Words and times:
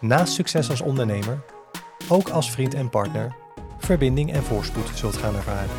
naast 0.00 0.32
succes 0.32 0.70
als 0.70 0.80
ondernemer 0.80 1.40
ook 2.08 2.28
als 2.28 2.50
vriend 2.50 2.74
en 2.74 2.90
partner 2.90 3.34
verbinding 3.78 4.32
en 4.32 4.42
voorspoed 4.42 4.90
zult 4.94 5.16
gaan 5.16 5.34
ervaren. 5.34 5.76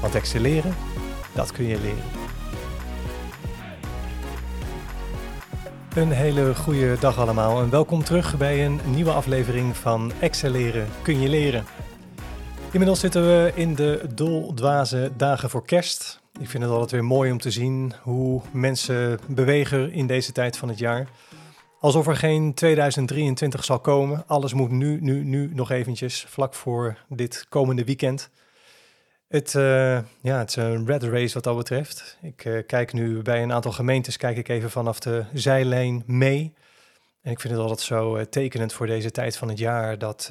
Want 0.00 0.14
excelleren, 0.14 0.74
dat 1.34 1.52
kun 1.52 1.64
je 1.64 1.80
leren. 1.80 2.04
Een 5.94 6.10
hele 6.10 6.54
goede 6.54 6.96
dag 7.00 7.18
allemaal 7.18 7.62
en 7.62 7.70
welkom 7.70 8.04
terug 8.04 8.36
bij 8.38 8.64
een 8.64 8.80
nieuwe 8.86 9.10
aflevering 9.10 9.76
van 9.76 10.12
Excelleren 10.20 10.88
kun 11.02 11.20
je 11.20 11.28
leren. 11.28 11.64
Inmiddels 12.70 13.00
zitten 13.00 13.22
we 13.22 13.52
in 13.54 13.74
de 13.74 14.06
doldwaze 14.14 15.10
dagen 15.16 15.50
voor 15.50 15.64
kerst. 15.64 16.20
Ik 16.40 16.48
vind 16.48 16.62
het 16.62 16.72
altijd 16.72 16.90
weer 16.90 17.04
mooi 17.04 17.32
om 17.32 17.38
te 17.38 17.50
zien 17.50 17.92
hoe 18.02 18.40
mensen 18.52 19.18
bewegen 19.26 19.92
in 19.92 20.06
deze 20.06 20.32
tijd 20.32 20.56
van 20.56 20.68
het 20.68 20.78
jaar. 20.78 21.08
Alsof 21.80 22.06
er 22.06 22.16
geen 22.16 22.54
2023 22.54 23.64
zal 23.64 23.80
komen. 23.80 24.24
Alles 24.26 24.52
moet 24.52 24.70
nu, 24.70 25.00
nu, 25.00 25.24
nu 25.24 25.50
nog 25.54 25.70
eventjes, 25.70 26.24
vlak 26.28 26.54
voor 26.54 26.98
dit 27.08 27.46
komende 27.48 27.84
weekend. 27.84 28.30
Het, 29.28 29.54
uh, 29.54 29.98
ja, 30.20 30.38
het 30.38 30.48
is 30.48 30.56
een 30.56 30.86
red 30.86 31.02
race 31.02 31.34
wat 31.34 31.44
dat 31.44 31.56
betreft. 31.56 32.18
Ik 32.22 32.44
uh, 32.44 32.62
kijk 32.66 32.92
nu 32.92 33.22
bij 33.22 33.42
een 33.42 33.52
aantal 33.52 33.72
gemeentes, 33.72 34.16
kijk 34.16 34.36
ik 34.36 34.48
even 34.48 34.70
vanaf 34.70 35.00
de 35.00 35.24
zijlijn 35.32 36.02
mee. 36.06 36.54
En 37.22 37.30
ik 37.30 37.40
vind 37.40 37.52
het 37.52 37.62
altijd 37.62 37.80
zo 37.80 38.16
uh, 38.16 38.22
tekenend 38.22 38.72
voor 38.72 38.86
deze 38.86 39.10
tijd 39.10 39.36
van 39.36 39.48
het 39.48 39.58
jaar 39.58 39.98
dat 39.98 40.30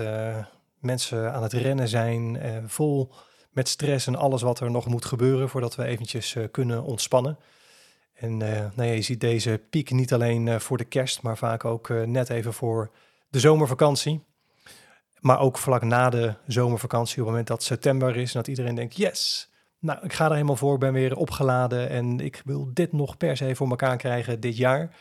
mensen 0.79 1.33
aan 1.33 1.43
het 1.43 1.53
rennen 1.53 1.87
zijn, 1.87 2.41
vol 2.67 3.11
met 3.51 3.67
stress 3.67 4.07
en 4.07 4.15
alles 4.15 4.41
wat 4.41 4.59
er 4.59 4.71
nog 4.71 4.85
moet 4.85 5.05
gebeuren 5.05 5.49
voordat 5.49 5.75
we 5.75 5.85
eventjes 5.85 6.35
kunnen 6.51 6.83
ontspannen. 6.83 7.37
En 8.19 8.37
nou 8.37 8.71
ja, 8.75 8.83
je 8.83 9.01
ziet 9.01 9.19
deze 9.19 9.61
piek 9.69 9.91
niet 9.91 10.13
alleen 10.13 10.61
voor 10.61 10.77
de 10.77 10.85
kerst, 10.85 11.21
maar 11.21 11.37
vaak 11.37 11.65
ook 11.65 11.89
net 11.89 12.29
even 12.29 12.53
voor 12.53 12.91
de 13.29 13.39
zomervakantie. 13.39 14.23
Maar 15.19 15.39
ook 15.39 15.57
vlak 15.57 15.83
na 15.83 16.09
de 16.09 16.33
zomervakantie, 16.47 17.13
op 17.13 17.19
het 17.19 17.27
moment 17.27 17.47
dat 17.47 17.63
september 17.63 18.15
is, 18.17 18.33
en 18.33 18.39
dat 18.39 18.47
iedereen 18.47 18.75
denkt, 18.75 18.97
yes, 18.97 19.49
nou, 19.79 19.99
ik 20.03 20.13
ga 20.13 20.25
er 20.25 20.31
helemaal 20.31 20.55
voor, 20.55 20.77
ben 20.77 20.93
weer 20.93 21.15
opgeladen 21.15 21.89
en 21.89 22.19
ik 22.19 22.41
wil 22.45 22.69
dit 22.73 22.91
nog 22.91 23.17
per 23.17 23.37
se 23.37 23.55
voor 23.55 23.69
elkaar 23.69 23.97
krijgen 23.97 24.39
dit 24.39 24.57
jaar. 24.57 24.95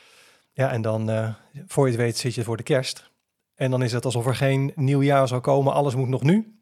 Ja, 0.52 0.70
en 0.70 0.83
dan, 0.83 1.34
voor 1.66 1.84
je 1.84 1.92
het 1.92 2.00
weet, 2.00 2.16
zit 2.16 2.34
je 2.34 2.44
voor 2.44 2.56
de 2.56 2.62
kerst. 2.62 3.11
En 3.55 3.70
dan 3.70 3.83
is 3.83 3.92
het 3.92 4.05
alsof 4.05 4.27
er 4.27 4.36
geen 4.36 4.72
nieuw 4.74 5.02
jaar 5.02 5.28
zal 5.28 5.41
komen, 5.41 5.72
alles 5.72 5.94
moet 5.94 6.08
nog 6.08 6.22
nu. 6.22 6.58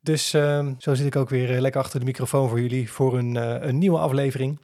Dus 0.00 0.34
uh, 0.34 0.68
zo 0.78 0.94
zit 0.94 1.06
ik 1.06 1.16
ook 1.16 1.28
weer 1.28 1.60
lekker 1.60 1.80
achter 1.80 2.00
de 2.00 2.06
microfoon 2.06 2.48
voor 2.48 2.60
jullie 2.60 2.90
voor 2.90 3.18
een, 3.18 3.34
een 3.68 3.78
nieuwe 3.78 3.98
aflevering. 3.98 4.60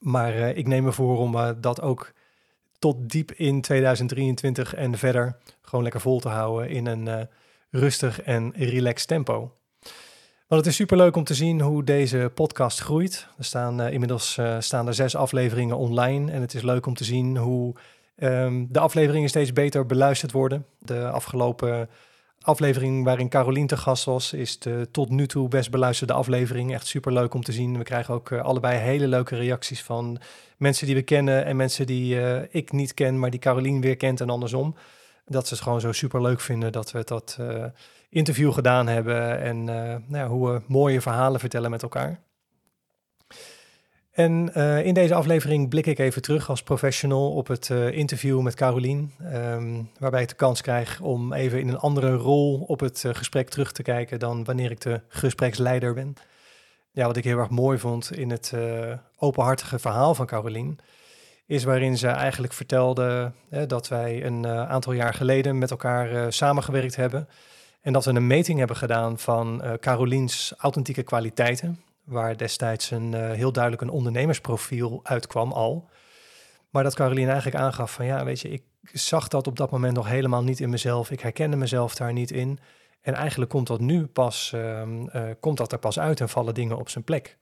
Maar 0.00 0.34
ik 0.34 0.66
neem 0.66 0.84
me 0.84 0.92
voor 0.92 1.18
om 1.18 1.60
dat 1.60 1.80
ook 1.80 2.12
tot 2.78 3.10
diep 3.10 3.32
in 3.32 3.60
2023 3.60 4.74
en 4.74 4.98
verder 4.98 5.36
gewoon 5.62 5.82
lekker 5.82 6.00
vol 6.00 6.20
te 6.20 6.28
houden 6.28 6.68
in 6.68 6.86
een 6.86 7.06
uh, 7.06 7.20
rustig 7.70 8.22
en 8.22 8.52
relaxed 8.56 9.08
tempo. 9.08 9.52
Want 10.46 10.62
het 10.62 10.66
is 10.66 10.76
super 10.76 10.96
leuk 10.96 11.16
om 11.16 11.24
te 11.24 11.34
zien 11.34 11.60
hoe 11.60 11.84
deze 11.84 12.30
podcast 12.34 12.80
groeit. 12.80 13.26
Er 13.38 13.44
staan 13.44 13.80
inmiddels 13.80 14.38
staan 14.58 14.86
er 14.86 14.94
zes 14.94 15.16
afleveringen 15.16 15.76
online. 15.76 16.32
En 16.32 16.40
het 16.40 16.54
is 16.54 16.62
leuk 16.62 16.86
om 16.86 16.94
te 16.94 17.04
zien 17.04 17.36
hoe 17.36 17.74
um, 18.16 18.66
de 18.70 18.78
afleveringen 18.78 19.28
steeds 19.28 19.52
beter 19.52 19.86
beluisterd 19.86 20.32
worden. 20.32 20.66
De 20.78 21.08
afgelopen 21.08 21.88
aflevering 22.42 23.04
waarin 23.04 23.28
Carolien 23.28 23.66
te 23.66 23.76
gast 23.76 24.04
was, 24.04 24.32
is 24.32 24.58
de 24.58 24.88
tot 24.90 25.10
nu 25.10 25.26
toe 25.26 25.48
best 25.48 25.70
beluisterde 25.70 26.12
aflevering. 26.12 26.72
Echt 26.72 26.86
super 26.86 27.12
leuk 27.12 27.34
om 27.34 27.42
te 27.42 27.52
zien. 27.52 27.78
We 27.78 27.84
krijgen 27.84 28.14
ook 28.14 28.32
allebei 28.32 28.78
hele 28.78 29.08
leuke 29.08 29.36
reacties 29.36 29.82
van 29.82 30.20
mensen 30.56 30.86
die 30.86 30.94
we 30.94 31.02
kennen 31.02 31.44
en 31.44 31.56
mensen 31.56 31.86
die 31.86 32.20
ik 32.50 32.72
niet 32.72 32.94
ken, 32.94 33.18
maar 33.18 33.30
die 33.30 33.40
Carolien 33.40 33.80
weer 33.80 33.96
kent 33.96 34.20
en 34.20 34.30
andersom 34.30 34.74
dat 35.24 35.46
ze 35.46 35.54
het 35.54 35.62
gewoon 35.62 35.80
zo 35.80 35.92
super 35.92 36.22
leuk 36.22 36.40
vinden 36.40 36.72
dat 36.72 36.90
we 36.90 37.02
dat 37.04 37.36
uh, 37.40 37.64
interview 38.08 38.52
gedaan 38.52 38.86
hebben 38.86 39.40
en 39.40 39.64
nou 39.64 40.06
ja, 40.10 40.28
hoe 40.28 40.52
we 40.52 40.62
mooie 40.66 41.00
verhalen 41.00 41.40
vertellen 41.40 41.70
met 41.70 41.82
elkaar. 41.82 42.20
En 44.20 44.50
uh, 44.56 44.84
in 44.84 44.94
deze 44.94 45.14
aflevering 45.14 45.68
blik 45.68 45.86
ik 45.86 45.98
even 45.98 46.22
terug 46.22 46.48
als 46.48 46.62
professional 46.62 47.32
op 47.32 47.46
het 47.46 47.70
interview 47.70 48.40
met 48.40 48.54
Carolien, 48.54 49.12
um, 49.34 49.90
waarbij 49.98 50.22
ik 50.22 50.28
de 50.28 50.34
kans 50.34 50.60
krijg 50.60 51.00
om 51.00 51.32
even 51.32 51.60
in 51.60 51.68
een 51.68 51.78
andere 51.78 52.14
rol 52.14 52.64
op 52.66 52.80
het 52.80 53.04
gesprek 53.12 53.48
terug 53.48 53.72
te 53.72 53.82
kijken 53.82 54.18
dan 54.18 54.44
wanneer 54.44 54.70
ik 54.70 54.80
de 54.80 55.00
gespreksleider 55.08 55.94
ben. 55.94 56.14
Ja, 56.92 57.06
wat 57.06 57.16
ik 57.16 57.24
heel 57.24 57.38
erg 57.38 57.50
mooi 57.50 57.78
vond 57.78 58.16
in 58.16 58.30
het 58.30 58.54
openhartige 59.16 59.78
verhaal 59.78 60.14
van 60.14 60.26
Carolien, 60.26 60.78
is 61.46 61.64
waarin 61.64 61.98
ze 61.98 62.08
eigenlijk 62.08 62.52
vertelde 62.52 63.32
dat 63.66 63.88
wij 63.88 64.24
een 64.24 64.46
aantal 64.46 64.92
jaar 64.92 65.14
geleden 65.14 65.58
met 65.58 65.70
elkaar 65.70 66.32
samengewerkt 66.32 66.96
hebben. 66.96 67.28
En 67.80 67.92
dat 67.92 68.04
we 68.04 68.10
een 68.10 68.26
meting 68.26 68.58
hebben 68.58 68.76
gedaan 68.76 69.18
van 69.18 69.62
Caroliens 69.80 70.54
authentieke 70.58 71.02
kwaliteiten. 71.02 71.80
Waar 72.10 72.36
destijds 72.36 72.90
een 72.90 73.14
heel 73.14 73.52
duidelijk 73.52 73.82
een 73.82 73.90
ondernemersprofiel 73.90 75.00
uitkwam 75.02 75.52
al. 75.52 75.88
Maar 76.70 76.82
dat 76.82 76.94
Carolien 76.94 77.28
eigenlijk 77.28 77.62
aangaf 77.62 77.92
van 77.92 78.04
ja, 78.04 78.24
weet 78.24 78.40
je, 78.40 78.48
ik 78.48 78.62
zag 78.92 79.28
dat 79.28 79.46
op 79.46 79.56
dat 79.56 79.70
moment 79.70 79.94
nog 79.94 80.08
helemaal 80.08 80.42
niet 80.42 80.60
in 80.60 80.70
mezelf. 80.70 81.10
Ik 81.10 81.20
herkende 81.20 81.56
mezelf 81.56 81.94
daar 81.94 82.12
niet 82.12 82.30
in. 82.30 82.58
En 83.00 83.14
eigenlijk 83.14 83.50
komt 83.50 83.66
dat 83.66 83.80
nu 83.80 84.06
pas, 84.06 84.52
ehm, 84.54 85.34
komt 85.40 85.56
dat 85.56 85.72
er 85.72 85.78
pas 85.78 85.98
uit 85.98 86.20
en 86.20 86.28
vallen 86.28 86.54
dingen 86.54 86.78
op 86.78 86.88
zijn 86.88 87.04
plek. 87.04 87.38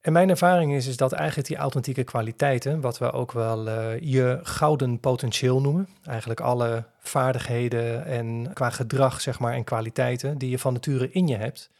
En 0.00 0.12
mijn 0.12 0.28
ervaring 0.28 0.74
is, 0.74 0.86
is 0.86 0.96
dat 0.96 1.12
eigenlijk 1.12 1.48
die 1.48 1.56
authentieke 1.56 2.04
kwaliteiten, 2.04 2.80
wat 2.80 2.98
we 2.98 3.12
ook 3.12 3.32
wel 3.32 3.68
uh, 3.68 4.00
je 4.00 4.38
gouden 4.42 5.00
potentieel 5.00 5.60
noemen, 5.60 5.88
eigenlijk 6.04 6.40
alle 6.40 6.84
vaardigheden 6.98 8.04
en 8.04 8.50
qua 8.52 8.70
gedrag 8.70 9.20
zeg 9.20 9.38
maar 9.38 9.52
en 9.52 9.64
kwaliteiten 9.64 10.38
die 10.38 10.50
je 10.50 10.58
van 10.58 10.72
nature 10.72 11.10
in 11.10 11.26
je 11.26 11.36
hebt, 11.36 11.70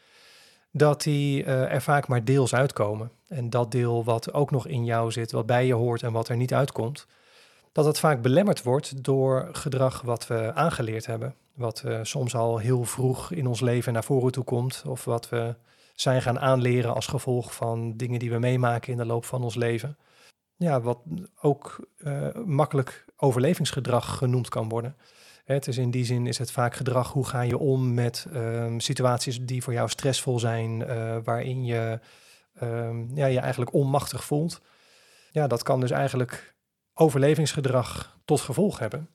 dat 0.70 1.02
die 1.02 1.44
uh, 1.44 1.72
er 1.72 1.82
vaak 1.82 2.08
maar 2.08 2.24
deels 2.24 2.54
uitkomen. 2.54 3.10
En 3.28 3.50
dat 3.50 3.70
deel 3.70 4.04
wat 4.04 4.32
ook 4.32 4.50
nog 4.50 4.66
in 4.66 4.84
jou 4.84 5.12
zit, 5.12 5.32
wat 5.32 5.46
bij 5.46 5.66
je 5.66 5.74
hoort 5.74 6.02
en 6.02 6.12
wat 6.12 6.28
er 6.28 6.36
niet 6.36 6.54
uitkomt, 6.54 7.06
dat 7.72 7.84
het 7.84 7.98
vaak 7.98 8.22
belemmerd 8.22 8.62
wordt 8.62 9.04
door 9.04 9.48
gedrag 9.52 10.00
wat 10.00 10.26
we 10.26 10.52
aangeleerd 10.54 11.06
hebben, 11.06 11.34
wat 11.54 11.82
uh, 11.86 11.98
soms 12.02 12.34
al 12.34 12.58
heel 12.58 12.84
vroeg 12.84 13.32
in 13.32 13.46
ons 13.46 13.60
leven 13.60 13.92
naar 13.92 14.04
voren 14.04 14.32
toe 14.32 14.44
komt 14.44 14.82
of 14.86 15.04
wat 15.04 15.28
we 15.28 15.54
zijn 15.94 16.22
gaan 16.22 16.40
aanleren 16.40 16.94
als 16.94 17.06
gevolg 17.06 17.54
van 17.54 17.96
dingen 17.96 18.18
die 18.18 18.30
we 18.30 18.38
meemaken 18.38 18.92
in 18.92 18.98
de 18.98 19.06
loop 19.06 19.24
van 19.24 19.42
ons 19.42 19.54
leven. 19.54 19.96
Ja, 20.56 20.80
wat 20.80 20.98
ook 21.40 21.86
uh, 21.98 22.34
makkelijk 22.44 23.04
overlevingsgedrag 23.16 24.16
genoemd 24.16 24.48
kan 24.48 24.68
worden. 24.68 24.96
Het 25.54 25.68
is 25.68 25.78
in 25.78 25.90
die 25.90 26.04
zin 26.04 26.26
is 26.26 26.38
het 26.38 26.50
vaak 26.50 26.74
gedrag, 26.74 27.12
hoe 27.12 27.26
ga 27.26 27.40
je 27.40 27.58
om 27.58 27.94
met 27.94 28.26
um, 28.34 28.80
situaties 28.80 29.40
die 29.42 29.62
voor 29.62 29.72
jou 29.72 29.88
stressvol 29.88 30.38
zijn, 30.38 30.80
uh, 30.80 31.16
waarin 31.24 31.64
je 31.64 32.00
um, 32.62 33.10
ja, 33.14 33.26
je 33.26 33.40
eigenlijk 33.40 33.72
onmachtig 33.72 34.24
voelt. 34.24 34.60
Ja, 35.30 35.46
dat 35.46 35.62
kan 35.62 35.80
dus 35.80 35.90
eigenlijk 35.90 36.54
overlevingsgedrag 36.94 38.18
tot 38.24 38.40
gevolg 38.40 38.78
hebben. 38.78 39.08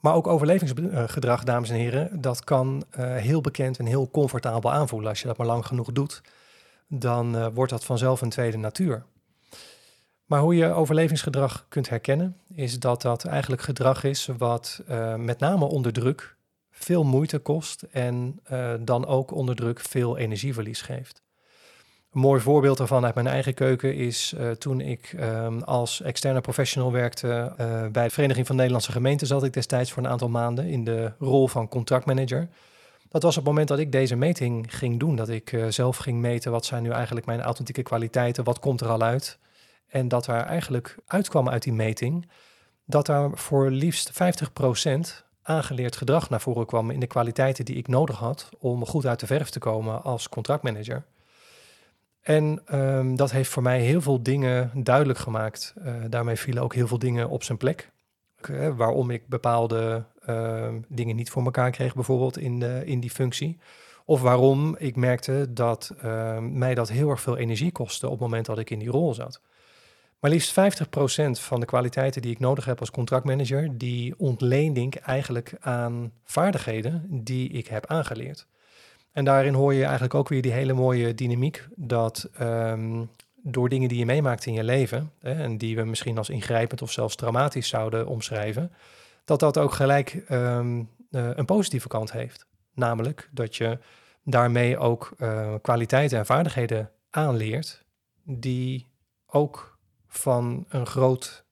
Maar 0.00 0.14
ook 0.14 0.26
overlevingsgedrag, 0.26 1.44
dames 1.44 1.70
en 1.70 1.76
heren, 1.76 2.20
dat 2.20 2.44
kan 2.44 2.84
uh, 2.98 3.16
heel 3.16 3.40
bekend 3.40 3.78
en 3.78 3.86
heel 3.86 4.10
comfortabel 4.10 4.72
aanvoelen. 4.72 5.08
Als 5.08 5.20
je 5.20 5.26
dat 5.26 5.36
maar 5.36 5.46
lang 5.46 5.66
genoeg 5.66 5.92
doet, 5.92 6.22
dan 6.86 7.36
uh, 7.36 7.46
wordt 7.54 7.72
dat 7.72 7.84
vanzelf 7.84 8.20
een 8.20 8.30
tweede 8.30 8.56
natuur. 8.56 9.04
Maar 10.30 10.40
hoe 10.40 10.56
je 10.56 10.72
overlevingsgedrag 10.72 11.66
kunt 11.68 11.88
herkennen, 11.88 12.36
is 12.54 12.78
dat 12.78 13.02
dat 13.02 13.24
eigenlijk 13.24 13.62
gedrag 13.62 14.04
is 14.04 14.28
wat 14.38 14.82
uh, 14.90 15.14
met 15.14 15.38
name 15.38 15.64
onder 15.64 15.92
druk 15.92 16.36
veel 16.70 17.04
moeite 17.04 17.38
kost 17.38 17.82
en 17.82 18.40
dan 18.80 19.06
ook 19.06 19.30
onder 19.30 19.56
druk 19.56 19.80
veel 19.80 20.16
energieverlies 20.16 20.82
geeft. 20.82 21.22
Een 22.12 22.20
mooi 22.20 22.40
voorbeeld 22.40 22.78
daarvan 22.78 23.04
uit 23.04 23.14
mijn 23.14 23.26
eigen 23.26 23.54
keuken 23.54 23.94
is 23.94 24.34
uh, 24.36 24.50
toen 24.50 24.80
ik 24.80 25.16
um, 25.20 25.62
als 25.62 26.02
externe 26.02 26.40
professional 26.40 26.92
werkte 26.92 27.52
bij 27.92 28.04
de 28.04 28.10
Vereniging 28.10 28.46
van 28.46 28.56
Nederlandse 28.56 28.92
Gemeenten, 28.92 29.26
zat 29.26 29.44
ik 29.44 29.52
destijds 29.52 29.92
voor 29.92 30.02
een 30.02 30.10
aantal 30.10 30.28
maanden 30.28 30.66
in 30.66 30.84
de 30.84 31.12
rol 31.18 31.48
van 31.48 31.68
contractmanager. 31.68 32.48
Dat 33.08 33.22
was 33.22 33.36
op 33.36 33.42
het 33.42 33.50
moment 33.50 33.68
dat 33.68 33.78
ik 33.78 33.92
deze 33.92 34.16
meting 34.16 34.76
ging 34.78 34.98
doen, 34.98 35.16
dat 35.16 35.28
ik 35.28 35.58
zelf 35.68 35.96
ging 35.96 36.20
meten 36.20 36.50
wat 36.50 36.64
zijn 36.64 36.82
nu 36.82 36.90
eigenlijk 36.90 37.26
mijn 37.26 37.40
authentieke 37.40 37.82
kwaliteiten, 37.82 38.44
wat 38.44 38.58
komt 38.58 38.80
er 38.80 38.88
al 38.88 39.02
uit. 39.02 39.38
En 39.90 40.08
dat 40.08 40.26
er 40.26 40.40
eigenlijk 40.40 40.96
uitkwam 41.06 41.48
uit 41.48 41.62
die 41.62 41.72
meting 41.72 42.28
dat 42.84 43.06
daar 43.06 43.30
voor 43.32 43.70
liefst 43.70 44.12
50% 44.12 45.24
aangeleerd 45.42 45.96
gedrag 45.96 46.30
naar 46.30 46.40
voren 46.40 46.66
kwam 46.66 46.90
in 46.90 47.00
de 47.00 47.06
kwaliteiten 47.06 47.64
die 47.64 47.76
ik 47.76 47.88
nodig 47.88 48.16
had 48.16 48.48
om 48.58 48.86
goed 48.86 49.06
uit 49.06 49.20
de 49.20 49.26
verf 49.26 49.50
te 49.50 49.58
komen 49.58 50.02
als 50.02 50.28
contractmanager. 50.28 51.04
En 52.20 52.62
ehm, 52.66 53.14
dat 53.14 53.30
heeft 53.30 53.50
voor 53.50 53.62
mij 53.62 53.80
heel 53.80 54.00
veel 54.00 54.22
dingen 54.22 54.70
duidelijk 54.74 55.18
gemaakt. 55.18 55.74
Uh, 55.78 55.94
daarmee 56.08 56.36
vielen 56.36 56.62
ook 56.62 56.74
heel 56.74 56.86
veel 56.86 56.98
dingen 56.98 57.28
op 57.28 57.42
zijn 57.42 57.58
plek. 57.58 57.90
Waarom 58.76 59.10
ik 59.10 59.28
bepaalde 59.28 60.04
ehm, 60.24 60.80
dingen 60.88 61.16
niet 61.16 61.30
voor 61.30 61.44
elkaar 61.44 61.70
kreeg, 61.70 61.94
bijvoorbeeld 61.94 62.38
in, 62.38 62.62
in 62.62 63.00
die 63.00 63.10
functie. 63.10 63.58
Of 64.04 64.20
waarom 64.20 64.76
ik 64.78 64.96
merkte 64.96 65.52
dat 65.52 65.94
ehm, 66.02 66.58
mij 66.58 66.74
dat 66.74 66.88
heel 66.88 67.10
erg 67.10 67.20
veel 67.20 67.36
energie 67.36 67.72
kostte 67.72 68.06
op 68.06 68.12
het 68.12 68.20
moment 68.20 68.46
dat 68.46 68.58
ik 68.58 68.70
in 68.70 68.78
die 68.78 68.90
rol 68.90 69.14
zat. 69.14 69.40
Maar 70.20 70.30
liefst 70.30 70.50
50% 70.50 70.54
van 71.30 71.60
de 71.60 71.66
kwaliteiten 71.66 72.22
die 72.22 72.30
ik 72.30 72.38
nodig 72.38 72.64
heb 72.64 72.80
als 72.80 72.90
contractmanager, 72.90 73.78
die 73.78 74.14
ontleen 74.18 74.76
ik 74.76 74.94
eigenlijk 74.94 75.52
aan 75.60 76.12
vaardigheden 76.24 77.06
die 77.08 77.48
ik 77.48 77.66
heb 77.66 77.86
aangeleerd. 77.86 78.46
En 79.12 79.24
daarin 79.24 79.54
hoor 79.54 79.74
je 79.74 79.82
eigenlijk 79.82 80.14
ook 80.14 80.28
weer 80.28 80.42
die 80.42 80.52
hele 80.52 80.72
mooie 80.72 81.14
dynamiek 81.14 81.68
dat 81.76 82.28
um, 82.40 83.10
door 83.42 83.68
dingen 83.68 83.88
die 83.88 83.98
je 83.98 84.04
meemaakt 84.04 84.46
in 84.46 84.52
je 84.52 84.64
leven, 84.64 85.12
hè, 85.18 85.32
en 85.32 85.58
die 85.58 85.76
we 85.76 85.84
misschien 85.84 86.18
als 86.18 86.30
ingrijpend 86.30 86.82
of 86.82 86.92
zelfs 86.92 87.16
traumatisch 87.16 87.68
zouden 87.68 88.06
omschrijven, 88.06 88.72
dat 89.24 89.40
dat 89.40 89.58
ook 89.58 89.72
gelijk 89.72 90.24
um, 90.30 90.78
uh, 91.10 91.30
een 91.34 91.44
positieve 91.44 91.88
kant 91.88 92.12
heeft. 92.12 92.46
Namelijk 92.74 93.28
dat 93.32 93.56
je 93.56 93.78
daarmee 94.24 94.78
ook 94.78 95.14
uh, 95.18 95.54
kwaliteiten 95.62 96.18
en 96.18 96.26
vaardigheden 96.26 96.90
aanleert 97.10 97.84
die 98.24 98.86
ook 99.26 99.78
van 100.10 100.64
een 100.68 100.86
groot 100.86 101.44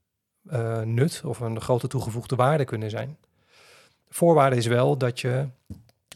uh, 0.51 0.81
nut 0.81 1.23
of 1.25 1.41
een 1.41 1.61
grote 1.61 1.89
toegevoegde 1.89 2.37
waarde 2.37 2.65
kunnen 2.65 2.91
zijn. 2.91 3.17
De 4.05 4.15
voorwaarde 4.15 4.57
is 4.57 4.67
wel 4.67 4.97
dat 4.97 5.21
je 5.21 5.47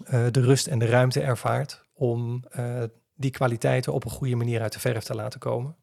uh, 0.05 0.27
de 0.31 0.41
rust 0.41 0.67
en 0.67 0.79
de 0.79 0.87
ruimte 0.87 1.21
ervaart 1.21 1.85
om 1.93 2.45
uh, 2.57 2.83
die 3.15 3.31
kwaliteiten 3.31 3.93
op 3.93 4.05
een 4.05 4.11
goede 4.11 4.37
manier 4.37 4.61
uit 4.61 4.73
de 4.73 4.81
verf 4.81 5.05
te 5.05 5.15
laten 5.15 5.41
komen. 5.41 5.77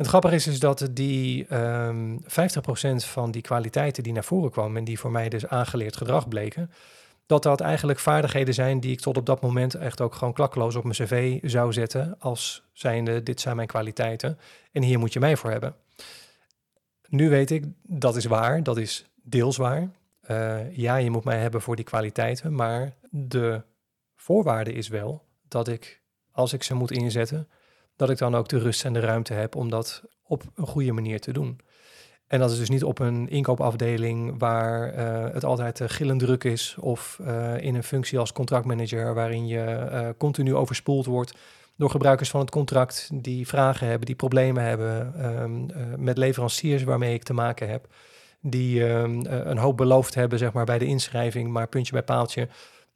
En 0.00 0.06
het 0.06 0.06
grappige 0.06 0.34
is, 0.34 0.46
is 0.46 0.60
dat 0.60 0.88
die 0.90 1.54
um, 1.54 2.20
ehm, 2.24 3.00
50% 3.02 3.06
van 3.06 3.30
die 3.30 3.42
kwaliteiten 3.42 4.02
die 4.02 4.12
naar 4.12 4.24
voren 4.24 4.50
kwamen 4.50 4.76
en 4.76 4.84
die 4.84 4.98
voor 4.98 5.10
mij 5.10 5.28
dus 5.28 5.46
aangeleerd 5.46 5.96
gedrag 5.96 6.28
bleken, 6.28 6.70
dat 7.30 7.42
dat 7.42 7.60
eigenlijk 7.60 7.98
vaardigheden 7.98 8.54
zijn 8.54 8.80
die 8.80 8.92
ik 8.92 9.00
tot 9.00 9.16
op 9.16 9.26
dat 9.26 9.40
moment 9.40 9.74
echt 9.74 10.00
ook 10.00 10.14
gewoon 10.14 10.34
klakkeloos 10.34 10.74
op 10.74 10.82
mijn 10.82 10.94
cv 10.94 11.38
zou 11.42 11.72
zetten 11.72 12.16
als 12.18 12.62
zijnde 12.72 13.22
dit 13.22 13.40
zijn 13.40 13.56
mijn 13.56 13.68
kwaliteiten 13.68 14.38
en 14.72 14.82
hier 14.82 14.98
moet 14.98 15.12
je 15.12 15.20
mij 15.20 15.36
voor 15.36 15.50
hebben. 15.50 15.74
Nu 17.08 17.28
weet 17.28 17.50
ik, 17.50 17.64
dat 17.82 18.16
is 18.16 18.24
waar, 18.24 18.62
dat 18.62 18.76
is 18.76 19.10
deels 19.22 19.56
waar. 19.56 19.90
Uh, 20.30 20.76
ja, 20.76 20.96
je 20.96 21.10
moet 21.10 21.24
mij 21.24 21.38
hebben 21.38 21.60
voor 21.60 21.76
die 21.76 21.84
kwaliteiten, 21.84 22.54
maar 22.54 22.92
de 23.10 23.62
voorwaarde 24.16 24.72
is 24.72 24.88
wel 24.88 25.24
dat 25.48 25.68
ik, 25.68 26.02
als 26.30 26.52
ik 26.52 26.62
ze 26.62 26.74
moet 26.74 26.90
inzetten, 26.90 27.48
dat 27.96 28.10
ik 28.10 28.18
dan 28.18 28.34
ook 28.34 28.48
de 28.48 28.58
rust 28.58 28.84
en 28.84 28.92
de 28.92 29.00
ruimte 29.00 29.32
heb 29.32 29.56
om 29.56 29.70
dat 29.70 30.02
op 30.22 30.42
een 30.54 30.66
goede 30.66 30.92
manier 30.92 31.20
te 31.20 31.32
doen. 31.32 31.60
En 32.30 32.38
dat 32.38 32.50
is 32.50 32.58
dus 32.58 32.68
niet 32.68 32.84
op 32.84 32.98
een 32.98 33.28
inkoopafdeling 33.28 34.34
waar 34.38 34.94
uh, 34.98 35.34
het 35.34 35.44
altijd 35.44 35.80
uh, 35.80 35.88
gillend 35.88 36.20
druk 36.20 36.44
is, 36.44 36.76
of 36.80 37.18
uh, 37.20 37.60
in 37.60 37.74
een 37.74 37.82
functie 37.82 38.18
als 38.18 38.32
contractmanager 38.32 39.14
waarin 39.14 39.46
je 39.46 40.14
continu 40.18 40.54
overspoeld 40.54 41.06
wordt 41.06 41.34
door 41.76 41.90
gebruikers 41.90 42.30
van 42.30 42.40
het 42.40 42.50
contract 42.50 43.10
die 43.12 43.46
vragen 43.46 43.86
hebben, 43.86 44.06
die 44.06 44.16
problemen 44.16 44.64
hebben, 44.64 45.24
um, 45.24 45.66
met 45.96 46.18
leveranciers 46.18 46.82
waarmee 46.82 47.14
ik 47.14 47.22
te 47.22 47.32
maken 47.32 47.68
heb 47.68 47.88
die 48.40 48.86
ehm, 48.86 49.26
eh, 49.26 49.38
een 49.44 49.58
hoop 49.58 49.76
beloofd 49.76 50.14
hebben 50.14 50.38
zeg 50.38 50.52
maar, 50.52 50.64
bij 50.64 50.78
de 50.78 50.86
inschrijving, 50.86 51.50
maar 51.50 51.68
puntje 51.68 51.92
bij 51.92 52.02
paaltje 52.02 52.48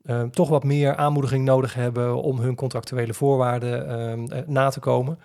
ehm, 0.05 0.31
toch 0.31 0.49
wat 0.49 0.65
meer 0.65 0.95
aanmoediging 0.95 1.45
nodig 1.45 1.75
hebben 1.75 2.23
om 2.23 2.39
hun 2.39 2.55
contractuele 2.55 3.15
voorwaarden 3.15 3.89
ehm, 3.89 4.33
eh, 4.33 4.47
na 4.47 4.69
te 4.69 4.81
komen. 4.81 5.19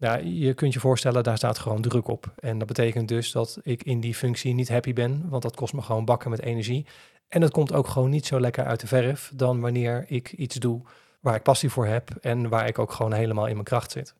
Ja, 0.00 0.14
je 0.16 0.54
kunt 0.54 0.72
je 0.72 0.80
voorstellen, 0.80 1.22
daar 1.22 1.36
staat 1.36 1.58
gewoon 1.58 1.82
druk 1.82 2.08
op. 2.08 2.32
En 2.38 2.58
dat 2.58 2.66
betekent 2.66 3.08
dus 3.08 3.32
dat 3.32 3.58
ik 3.62 3.82
in 3.82 4.00
die 4.00 4.14
functie 4.14 4.54
niet 4.54 4.68
happy 4.68 4.92
ben, 4.92 5.28
want 5.28 5.42
dat 5.42 5.56
kost 5.56 5.72
me 5.72 5.82
gewoon 5.82 6.04
bakken 6.04 6.30
met 6.30 6.40
energie. 6.40 6.86
En 7.28 7.42
het 7.42 7.50
komt 7.50 7.72
ook 7.72 7.86
gewoon 7.86 8.10
niet 8.10 8.26
zo 8.26 8.40
lekker 8.40 8.64
uit 8.64 8.80
de 8.80 8.86
verf 8.86 9.32
dan 9.34 9.60
wanneer 9.60 10.04
ik 10.08 10.32
iets 10.32 10.54
doe 10.56 10.82
waar 11.20 11.34
ik 11.34 11.42
passie 11.42 11.70
voor 11.70 11.86
heb 11.86 12.10
en 12.20 12.48
waar 12.48 12.66
ik 12.66 12.78
ook 12.78 12.92
gewoon 12.92 13.12
helemaal 13.12 13.46
in 13.46 13.52
mijn 13.52 13.64
kracht 13.64 13.90
zit. 13.90 14.14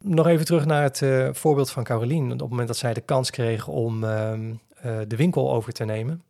Nog 0.00 0.26
even 0.26 0.46
terug 0.46 0.66
naar 0.66 0.82
het 0.82 1.00
uh, 1.00 1.28
voorbeeld 1.32 1.70
van 1.70 1.84
Carolien. 1.84 2.32
Op 2.32 2.38
het 2.38 2.48
moment 2.48 2.68
dat 2.68 2.76
zij 2.76 2.94
de 2.94 3.00
kans 3.00 3.30
kreeg 3.30 3.68
om 3.68 4.04
uh, 4.04 4.32
uh, 4.32 4.98
de 5.06 5.16
winkel 5.16 5.52
over 5.52 5.72
te 5.72 5.84
nemen, 5.84 6.22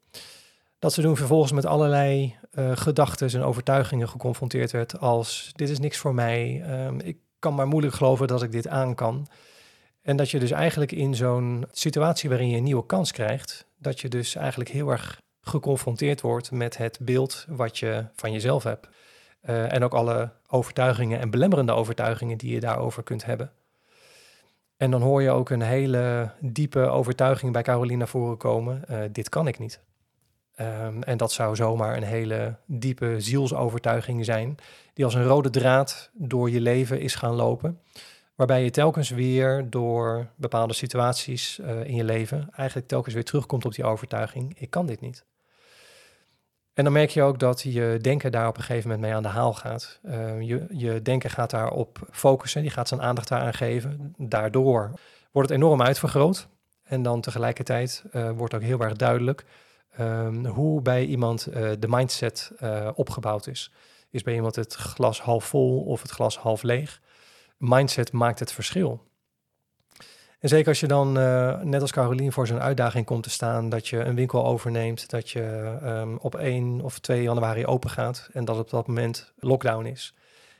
dat 0.79 0.93
ze 0.93 1.03
toen 1.03 1.17
vervolgens 1.17 1.53
met 1.53 1.67
allerlei 1.67 2.37
uh, 2.53 2.77
gedachten 2.77 3.29
en 3.33 3.43
overtuigingen 3.43 4.09
geconfronteerd 4.09 4.71
werd 4.71 4.99
als 4.99 5.51
dit 5.55 5.69
is 5.69 5.79
niks 5.79 5.99
voor 5.99 6.15
mij, 6.15 6.65
um, 6.87 7.01
ik 7.01 7.19
kan 7.39 7.55
maar 7.55 7.67
moeilijk 7.67 7.95
geloven 7.95 8.27
dat 8.27 8.43
ik 8.43 8.53
dit 8.53 8.69
aan 8.69 8.95
kan. 8.95 9.29
En 10.03 10.17
dat 10.17 10.31
je 10.31 10.39
dus 10.39 10.51
eigenlijk 10.51 10.93
in 10.93 11.15
zo'n 11.15 11.67
situatie 11.73 12.29
waarin 12.29 12.49
je 12.49 12.57
een 12.57 12.63
nieuwe 12.63 12.87
kans 12.87 13.13
krijgt, 13.13 13.67
dat 13.79 14.01
je 14.01 14.09
dus 14.09 14.35
eigenlijk 14.35 14.71
heel 14.71 14.91
erg 14.91 15.21
geconfronteerd 15.41 16.21
wordt 16.21 16.51
met 16.51 16.77
het 16.77 16.99
beeld 17.01 17.47
wat 17.49 17.79
je 17.79 18.05
van 18.15 18.33
jezelf 18.33 18.63
hebt. 18.63 18.89
Uh, 19.49 19.73
en 19.73 19.85
ook 19.85 19.95
alle 19.95 20.31
overtuigingen 20.49 21.21
en 21.21 21.31
belemmerende 21.31 21.73
overtuigingen 21.73 22.39
die 22.39 22.53
je 22.53 22.61
daarover 22.61 23.03
kunt 23.03 23.25
hebben. 23.25 23.53
En 24.77 24.91
dan 24.91 25.03
hoor 25.03 25.23
je 25.23 25.31
ook 25.31 25.51
een 25.51 25.63
hele 25.63 26.31
diepe 26.41 26.81
overtuiging 26.81 27.53
bij 27.53 27.63
Caroline 27.63 27.97
naar 27.97 28.09
voren 28.09 28.37
komen. 28.37 28.85
Uh, 28.91 28.99
dit 29.13 29.29
kan 29.29 29.47
ik 29.47 29.59
niet. 29.59 29.81
Um, 30.61 31.03
en 31.03 31.17
dat 31.17 31.33
zou 31.33 31.57
zomaar 31.57 31.97
een 31.97 32.03
hele 32.03 32.55
diepe 32.67 33.21
zielsovertuiging 33.21 34.25
zijn, 34.25 34.57
die 34.95 35.05
als 35.05 35.15
een 35.15 35.27
rode 35.27 35.51
draad 35.51 36.11
door 36.13 36.51
je 36.51 36.61
leven 36.61 37.01
is 37.01 37.15
gaan 37.15 37.35
lopen. 37.35 37.81
Waarbij 38.35 38.65
je 38.65 38.71
telkens 38.71 39.11
weer 39.11 39.71
door 39.71 40.27
bepaalde 40.37 40.75
situaties 40.75 41.59
uh, 41.59 41.85
in 41.85 41.95
je 41.95 42.05
leven 42.05 42.49
eigenlijk 42.53 42.89
telkens 42.89 43.15
weer 43.15 43.25
terugkomt 43.25 43.65
op 43.65 43.75
die 43.75 43.85
overtuiging: 43.85 44.59
ik 44.59 44.71
kan 44.71 44.87
dit 44.87 45.01
niet. 45.01 45.25
En 46.75 46.85
dan 46.85 46.93
merk 46.93 47.11
je 47.11 47.23
ook 47.23 47.39
dat 47.39 47.63
je 47.63 47.99
denken 48.01 48.33
daar 48.33 48.49
op 48.49 48.57
een 48.57 48.63
gegeven 48.63 48.89
moment 48.89 49.07
mee 49.07 49.17
aan 49.17 49.23
de 49.23 49.29
haal 49.29 49.55
gaat. 49.55 50.01
Uh, 50.05 50.41
je, 50.41 50.67
je 50.71 51.03
denken 51.03 51.31
gaat 51.31 51.51
daarop 51.51 51.99
focussen, 52.11 52.63
die 52.63 52.71
gaat 52.71 52.89
zijn 52.89 53.03
aandacht 53.03 53.29
daaraan 53.29 53.55
geven. 53.55 54.15
Daardoor 54.17 54.93
wordt 55.33 55.49
het 55.49 55.59
enorm 55.59 55.83
uitvergroot. 55.83 56.49
En 56.83 57.03
dan 57.03 57.21
tegelijkertijd 57.21 58.05
uh, 58.13 58.31
wordt 58.31 58.55
ook 58.55 58.63
heel 58.63 58.81
erg 58.81 58.97
duidelijk 58.97 59.45
um, 60.01 60.47
hoe 60.47 60.83
bij 60.83 61.05
iemand 61.05 61.49
uh, 61.49 61.71
de 61.79 61.89
mindset 61.89 62.53
opgebouwd 62.95 63.47
is. 63.47 63.73
Is 64.11 64.23
bij 64.23 64.35
iemand 64.35 64.57
het 64.57 64.75
glas 64.75 65.21
half 65.21 65.45
vol 65.45 65.81
of 65.81 66.03
het 66.03 66.11
glas 66.11 66.39
half 66.39 66.63
leeg? 66.63 67.01
Mindset 67.57 68.13
maakt 68.13 68.39
het 68.39 68.53
verschil. 68.53 69.07
En 70.39 70.49
zeker 70.49 70.69
als 70.69 70.81
je 70.81 70.87
dan, 70.87 71.19
uh, 71.19 71.61
net 71.61 71.81
als 71.81 71.93
Carolien, 71.93 72.33
voor 72.33 72.47
zo'n 72.47 72.61
uitdaging 72.61 73.07
komt 73.07 73.23
te 73.23 73.31
staan, 73.31 73.69
dat 73.69 73.89
je 73.89 73.99
een 73.99 74.15
winkel 74.15 74.47
overneemt, 74.47 75.11
dat 75.11 75.31
je 75.31 75.77
um, 75.83 76.17
op 76.17 76.35
1 76.35 76.81
of 76.81 76.99
2 76.99 77.23
januari 77.23 77.67
open 77.67 77.91
gaat 77.91 78.29
en 78.33 78.45
dat 78.45 78.59
op 78.59 78.71
dat 78.71 78.87
moment 78.87 79.33
lockdown 79.37 79.85
is. 79.85 80.15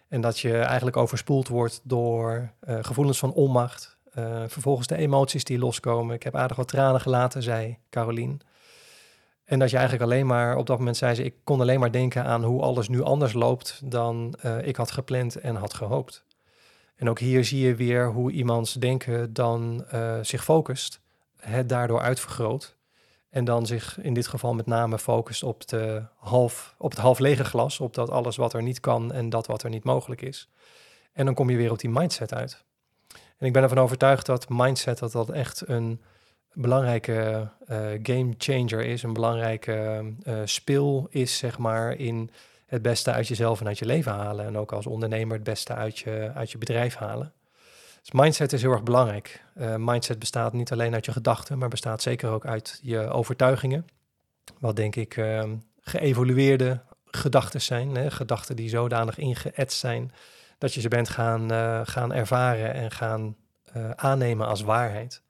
En 0.09 0.21
dat 0.21 0.39
je 0.39 0.59
eigenlijk 0.59 0.97
overspoeld 0.97 1.49
wordt 1.49 1.81
door 1.85 2.53
gevoelens 2.67 3.19
van 3.19 3.33
onmacht. 3.33 3.97
Vervolgens 4.47 4.87
de 4.87 4.97
emoties 4.97 5.45
die 5.45 5.59
loskomen. 5.59 6.15
Ik 6.15 6.23
heb 6.23 6.37
aardig 6.37 6.57
wat 6.57 6.69
tranen 6.69 7.01
gelaten, 7.01 7.43
zei 7.43 7.79
Carolien. 7.91 8.41
En 9.49 9.59
dat 9.59 9.71
je 9.71 9.77
eigenlijk 9.77 10.11
alleen 10.11 10.27
maar, 10.27 10.57
op 10.57 10.67
dat 10.67 10.79
moment 10.79 10.97
zei 10.97 11.15
ze, 11.15 11.25
ik 11.25 11.35
kon 11.45 11.61
alleen 11.61 11.81
maar 11.81 11.93
denken 11.93 12.25
aan 12.25 12.45
hoe 12.45 12.63
alles 12.63 12.89
nu 12.89 13.03
anders 13.03 13.33
loopt 13.33 13.81
dan 13.85 14.35
ik 14.63 14.77
had 14.77 14.91
gepland 14.91 15.37
en 15.37 15.55
had 15.57 15.75
gehoopt. 15.75 16.25
En 16.99 17.09
ook 17.09 17.19
hier 17.19 17.45
zie 17.45 17.67
je 17.67 17.75
weer 17.75 18.13
hoe 18.13 18.31
iemands 18.31 18.73
denken 18.73 19.33
dan 19.33 19.85
uh, 19.95 20.19
zich 20.23 20.45
focust, 20.45 21.01
het 21.37 21.69
daardoor 21.69 22.01
uitvergroot. 22.01 22.77
En 23.31 23.45
dan 23.45 23.67
zich 23.67 23.99
in 24.01 24.15
dit 24.15 24.27
geval 24.27 24.55
met 24.55 24.67
name 24.67 24.99
focust 24.99 25.43
op, 25.43 25.69
de 25.69 26.03
half, 26.17 26.75
op 26.79 26.91
het 26.91 27.01
half 27.01 27.19
lege 27.19 27.45
glas, 27.45 27.81
op 27.81 27.95
dat 27.95 28.11
alles 28.11 28.37
wat 28.37 28.53
er 28.53 28.63
niet 28.63 28.81
kan 28.81 29.13
en 29.13 29.29
dat 29.29 29.47
wat 29.47 29.63
er 29.63 29.71
niet 29.71 29.85
mogelijk 29.85 30.23
is. 30.23 30.49
En 31.13 31.25
dan 31.25 31.35
kom 31.35 31.51
je 31.51 31.57
weer 31.57 31.71
op 31.71 31.79
die 31.79 31.91
mindset 31.91 32.35
uit. 32.35 32.65
En 33.37 33.47
ik 33.47 33.53
ben 33.53 33.63
ervan 33.63 33.79
overtuigd 33.79 34.27
dat 34.27 34.49
mindset 34.49 34.99
dat 34.99 35.13
dat 35.13 35.31
echt 35.31 35.69
een 35.69 36.01
belangrijke 36.53 37.49
uh, 37.71 37.77
game 38.03 38.35
changer 38.39 38.85
is, 38.85 39.03
een 39.03 39.13
belangrijke 39.13 40.05
uh, 40.23 40.41
speel 40.45 41.07
is, 41.11 41.39
zeg 41.39 41.59
maar, 41.59 41.97
in 41.97 42.31
het 42.67 42.83
beste 42.83 43.13
uit 43.13 43.29
jezelf 43.29 43.61
en 43.61 43.67
uit 43.67 43.79
je 43.79 43.87
leven 43.87 44.13
halen. 44.13 44.47
En 44.47 44.59
ook 44.59 44.73
als 44.73 44.87
ondernemer 44.87 45.35
het 45.35 45.45
beste 45.45 45.75
uit 45.75 45.99
je, 45.99 46.31
uit 46.35 46.51
je 46.51 46.59
bedrijf 46.59 46.95
halen. 46.95 47.33
Dus 48.01 48.11
mindset 48.13 48.53
is 48.53 48.63
heel 48.63 48.73
erg 48.73 48.83
belangrijk. 48.83 49.45
Uh, 49.57 49.75
mindset 49.79 50.19
bestaat 50.19 50.53
niet 50.53 50.73
alleen 50.73 50.95
uit 50.95 51.05
je 51.05 51.13
gedachten, 51.13 51.59
maar 51.59 51.69
bestaat 51.69 52.03
zeker 52.03 52.31
ook 52.31 52.47
uit 52.47 52.81
je 52.83 53.09
overtuigingen. 53.09 53.87
Wat 54.59 54.77
denk 54.77 54.97
ik 54.97 55.17
uh, 55.17 55.43
geëvolueerde 55.81 56.81
gedachten 57.05 57.61
zijn. 57.61 57.95
Hè? 57.95 58.11
Gedachten 58.11 58.57
die 58.57 58.69
zodanig 58.69 59.19
ingeëtst 59.19 59.79
zijn 59.79 60.13
dat 60.59 60.75
je 60.75 60.81
ze 60.81 60.89
bent 60.89 61.09
gaan, 61.09 61.51
gaan 61.87 62.13
ervaren 62.13 62.75
en 62.75 62.91
gaan 62.91 63.37
aannemen 63.97 64.47
als 64.47 64.61
waarheid. 64.61 65.23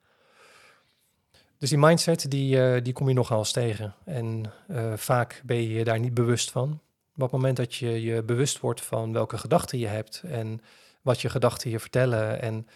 Dus 1.59 1.69
die 1.69 1.79
mindset, 1.79 2.31
die, 2.31 2.63
eh, 2.63 2.83
die 2.83 2.93
kom 2.93 3.09
je 3.09 3.15
nogal 3.15 3.39
eens 3.39 3.53
tegen. 3.53 3.95
En 4.05 4.53
eh, 4.69 4.93
vaak 4.97 5.43
ben 5.45 5.57
je 5.57 5.69
je 5.69 5.85
daar 5.85 5.99
niet 5.99 6.15
bewust 6.15 6.51
van. 6.51 6.69
Maar 7.13 7.27
op 7.27 7.33
het 7.33 7.41
moment 7.41 7.57
dat 7.57 7.75
je 7.75 8.03
je 8.03 8.23
bewust 8.23 8.61
wordt 8.61 8.81
van 8.81 9.13
welke 9.13 9.39
gedachten 9.39 9.79
je 9.79 9.87
hebt 9.87 10.23
en 10.27 10.61
wat 11.03 11.21
je 11.21 11.29
gedachten 11.29 11.71
je 11.71 11.79
vertellen 11.79 12.43
en 12.43 12.67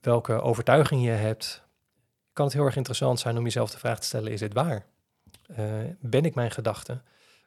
welke 0.00 0.40
overtuiging 0.40 1.04
je 1.04 1.10
hebt, 1.10 1.62
kan 2.32 2.44
het 2.44 2.54
heel 2.54 2.64
erg 2.64 2.76
interessant 2.76 3.20
zijn 3.20 3.38
om 3.38 3.44
jezelf 3.44 3.70
de 3.70 3.78
vraag 3.78 4.00
te 4.00 4.06
stellen: 4.06 4.32
is 4.32 4.40
dit 4.40 4.54
waar? 4.54 4.86
Uh, 5.50 5.56
ben 6.00 6.24
ik 6.24 6.34
mijn 6.34 6.50
gedachten? 6.50 7.02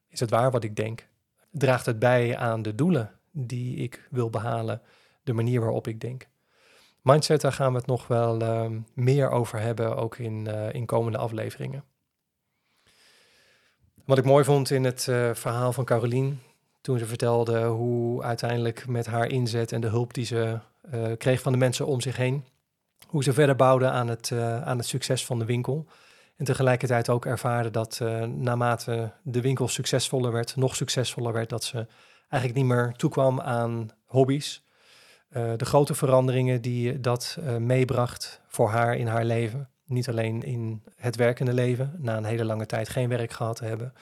Is 0.08 0.20
het 0.20 0.30
waar 0.30 0.52
wat 0.52 0.63
ik 0.63 0.75
denk? 0.75 1.08
Draagt 1.52 1.86
het 1.86 2.00
bij 2.00 2.38
aan 2.38 2.62
de 2.62 2.75
doelen 2.75 3.12
die 3.32 3.75
ik 3.75 4.08
wil 4.10 4.30
behalen, 4.30 4.82
de 5.24 5.34
manier 5.34 5.60
waarop 5.60 5.88
ik 5.88 6.02
denk? 6.02 6.28
Mindset, 7.04 7.42
daar 7.42 7.54
gaan 7.54 7.72
we 7.72 7.78
het 7.78 7.88
nog 7.88 8.08
wel 8.08 8.42
uh, 8.42 8.66
meer 8.94 9.30
over 9.30 9.60
hebben, 9.60 9.98
ook 9.98 10.18
in, 10.18 10.48
uh, 10.48 10.74
in 10.74 10.86
komende 10.86 11.18
afleveringen. 11.18 11.84
Wat 14.06 14.18
ik 14.18 14.26
mooi 14.26 14.44
vond 14.44 14.70
in 14.70 14.84
het 14.84 15.08
uh, 15.10 15.34
verhaal 15.34 15.74
van 15.74 15.86
Carolien, 15.86 16.42
toen 16.82 17.00
ze 17.00 17.06
vertelde 17.06 17.66
hoe 17.66 18.24
uiteindelijk 18.24 18.88
met 18.88 19.06
haar 19.06 19.28
inzet 19.28 19.72
en 19.72 19.82
de 19.82 19.88
hulp 19.88 20.14
die 20.14 20.26
ze 20.26 20.60
kreeg 21.18 21.42
van 21.42 21.52
de 21.52 21.58
mensen 21.58 21.86
om 21.86 22.02
zich 22.02 22.18
heen, 22.18 22.46
hoe 23.08 23.24
ze 23.24 23.34
verder 23.34 23.56
bouwde 23.56 23.90
aan 23.90 24.08
het, 24.08 24.32
aan 24.64 24.78
het 24.78 24.88
succes 24.88 25.26
van 25.26 25.40
de 25.40 25.46
winkel. 25.46 25.88
En 26.36 26.46
tegelijkertijd 26.46 27.10
ook 27.10 27.26
ervaren 27.26 27.72
dat 27.72 28.00
naarmate 28.28 29.12
de 29.24 29.42
winkel 29.42 29.68
succesvoller 29.68 30.32
werd, 30.32 30.56
nog 30.56 30.76
succesvoller 30.76 31.34
werd, 31.34 31.50
dat 31.50 31.64
ze 31.64 31.88
eigenlijk 32.30 32.62
niet 32.62 32.72
meer 32.72 32.94
toekwam 32.94 33.42
aan 33.42 33.90
hobby's, 34.06 34.64
uh, 35.38 35.52
de 35.58 35.66
grote 35.66 35.94
veranderingen 35.94 36.62
die 36.62 37.00
dat 37.00 37.38
uh, 37.40 37.56
meebracht 37.58 38.42
voor 38.48 38.70
haar 38.70 38.96
in 38.98 39.08
haar 39.08 39.25
leven. 39.25 39.70
Niet 39.86 40.10
alleen 40.10 40.44
in 40.44 40.84
het 40.96 41.16
werkende 41.16 41.54
leven, 41.54 41.96
na 41.98 42.18
een 42.18 42.24
hele 42.24 42.46
lange 42.46 42.66
tijd 42.66 42.90
geen 42.90 43.10
werk 43.10 43.32
gehad 43.32 43.56
te 43.56 43.66
hebben, 43.66 43.94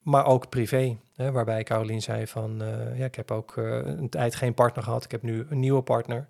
maar 0.00 0.26
ook 0.26 0.48
privé. 0.48 0.96
Hè, 1.14 1.32
waarbij 1.32 1.62
Caroline 1.62 2.00
zei 2.00 2.26
van, 2.26 2.62
uh, 2.62 2.98
ja, 2.98 3.04
ik 3.04 3.14
heb 3.14 3.30
ook 3.30 3.56
een 3.56 4.08
tijd 4.08 4.34
geen 4.34 4.54
partner 4.54 4.84
gehad, 4.84 5.04
ik 5.04 5.10
heb 5.10 5.22
nu 5.22 5.46
een 5.48 5.60
nieuwe 5.60 5.82
partner. 5.82 6.28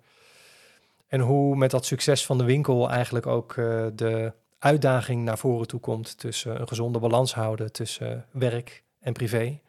En 1.07 1.19
hoe 1.19 1.55
met 1.55 1.71
dat 1.71 1.85
succes 1.85 2.25
van 2.25 2.37
de 2.37 2.43
winkel 2.43 2.89
eigenlijk 2.89 3.27
ook 3.27 3.53
de 3.95 4.33
uitdaging 4.59 5.23
naar 5.23 5.37
voren 5.37 5.67
toe 5.67 5.79
komt 5.79 6.17
tussen 6.17 6.61
een 6.61 6.67
gezonde 6.67 6.99
balans 6.99 7.33
houden 7.33 7.71
tussen 7.71 8.25
werk 8.31 8.83
en 8.99 9.13
privé. 9.13 9.59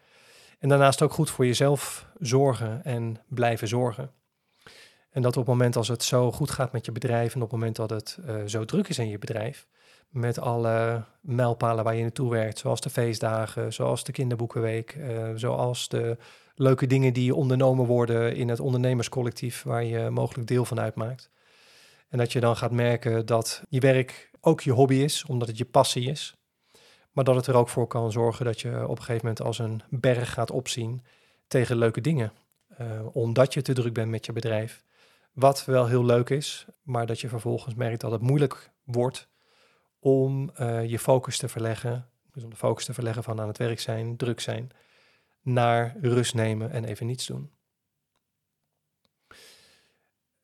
En 0.58 0.68
daarnaast 0.68 1.02
ook 1.02 1.12
goed 1.12 1.30
voor 1.30 1.46
jezelf 1.46 2.06
zorgen 2.18 2.84
en 2.84 3.20
blijven 3.28 3.68
zorgen. 3.68 4.10
En 5.14 5.22
dat 5.22 5.36
op 5.36 5.46
het 5.46 5.54
moment 5.54 5.76
als 5.76 5.88
het 5.88 6.02
zo 6.02 6.32
goed 6.32 6.50
gaat 6.50 6.72
met 6.72 6.84
je 6.84 6.92
bedrijf 6.92 7.34
en 7.34 7.42
op 7.42 7.50
het 7.50 7.58
moment 7.58 7.76
dat 7.76 7.90
het 7.90 8.18
uh, 8.26 8.34
zo 8.46 8.64
druk 8.64 8.88
is 8.88 8.98
in 8.98 9.08
je 9.08 9.18
bedrijf, 9.18 9.66
met 10.08 10.38
alle 10.38 11.04
mijlpalen 11.20 11.84
waar 11.84 11.94
je 11.94 12.02
naartoe 12.02 12.30
werkt, 12.30 12.58
zoals 12.58 12.80
de 12.80 12.90
feestdagen, 12.90 13.72
zoals 13.72 14.04
de 14.04 14.12
kinderboekenweek, 14.12 14.94
uh, 14.94 15.30
zoals 15.34 15.88
de 15.88 16.16
leuke 16.54 16.86
dingen 16.86 17.12
die 17.12 17.34
ondernomen 17.34 17.86
worden 17.86 18.36
in 18.36 18.48
het 18.48 18.60
ondernemerscollectief 18.60 19.62
waar 19.62 19.84
je 19.84 20.10
mogelijk 20.10 20.48
deel 20.48 20.64
van 20.64 20.80
uitmaakt. 20.80 21.30
En 22.08 22.18
dat 22.18 22.32
je 22.32 22.40
dan 22.40 22.56
gaat 22.56 22.72
merken 22.72 23.26
dat 23.26 23.62
je 23.68 23.80
werk 23.80 24.30
ook 24.40 24.60
je 24.60 24.72
hobby 24.72 24.94
is, 24.94 25.24
omdat 25.24 25.48
het 25.48 25.58
je 25.58 25.64
passie 25.64 26.10
is. 26.10 26.36
Maar 27.12 27.24
dat 27.24 27.34
het 27.34 27.46
er 27.46 27.54
ook 27.54 27.68
voor 27.68 27.86
kan 27.86 28.12
zorgen 28.12 28.44
dat 28.44 28.60
je 28.60 28.82
op 28.88 28.98
een 28.98 29.04
gegeven 29.04 29.26
moment 29.26 29.42
als 29.42 29.58
een 29.58 29.82
berg 29.88 30.32
gaat 30.32 30.50
opzien 30.50 31.02
tegen 31.46 31.76
leuke 31.76 32.00
dingen. 32.00 32.32
Uh, 32.80 32.86
omdat 33.12 33.54
je 33.54 33.62
te 33.62 33.72
druk 33.72 33.92
bent 33.92 34.10
met 34.10 34.26
je 34.26 34.32
bedrijf. 34.32 34.82
Wat 35.34 35.64
wel 35.64 35.86
heel 35.86 36.04
leuk 36.04 36.30
is, 36.30 36.66
maar 36.82 37.06
dat 37.06 37.20
je 37.20 37.28
vervolgens 37.28 37.74
merkt 37.74 38.00
dat 38.00 38.10
het 38.10 38.20
moeilijk 38.20 38.70
wordt 38.84 39.28
om 39.98 40.50
uh, 40.60 40.84
je 40.84 40.98
focus 40.98 41.38
te 41.38 41.48
verleggen. 41.48 42.08
Dus 42.32 42.44
om 42.44 42.50
de 42.50 42.56
focus 42.56 42.84
te 42.84 42.94
verleggen 42.94 43.22
van 43.22 43.40
aan 43.40 43.48
het 43.48 43.58
werk 43.58 43.80
zijn, 43.80 44.16
druk 44.16 44.40
zijn, 44.40 44.70
naar 45.42 45.96
rust 46.00 46.34
nemen 46.34 46.70
en 46.70 46.84
even 46.84 47.06
niets 47.06 47.26
doen. 47.26 47.50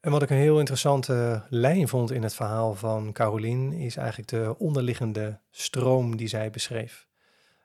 En 0.01 0.11
wat 0.11 0.23
ik 0.23 0.31
een 0.31 0.37
heel 0.37 0.59
interessante 0.59 1.43
lijn 1.49 1.89
vond 1.89 2.11
in 2.11 2.23
het 2.23 2.35
verhaal 2.35 2.75
van 2.75 3.13
Caroline, 3.13 3.77
is 3.77 3.97
eigenlijk 3.97 4.29
de 4.29 4.55
onderliggende 4.59 5.41
stroom 5.51 6.17
die 6.17 6.29
zij 6.29 6.51
beschreef. 6.51 7.09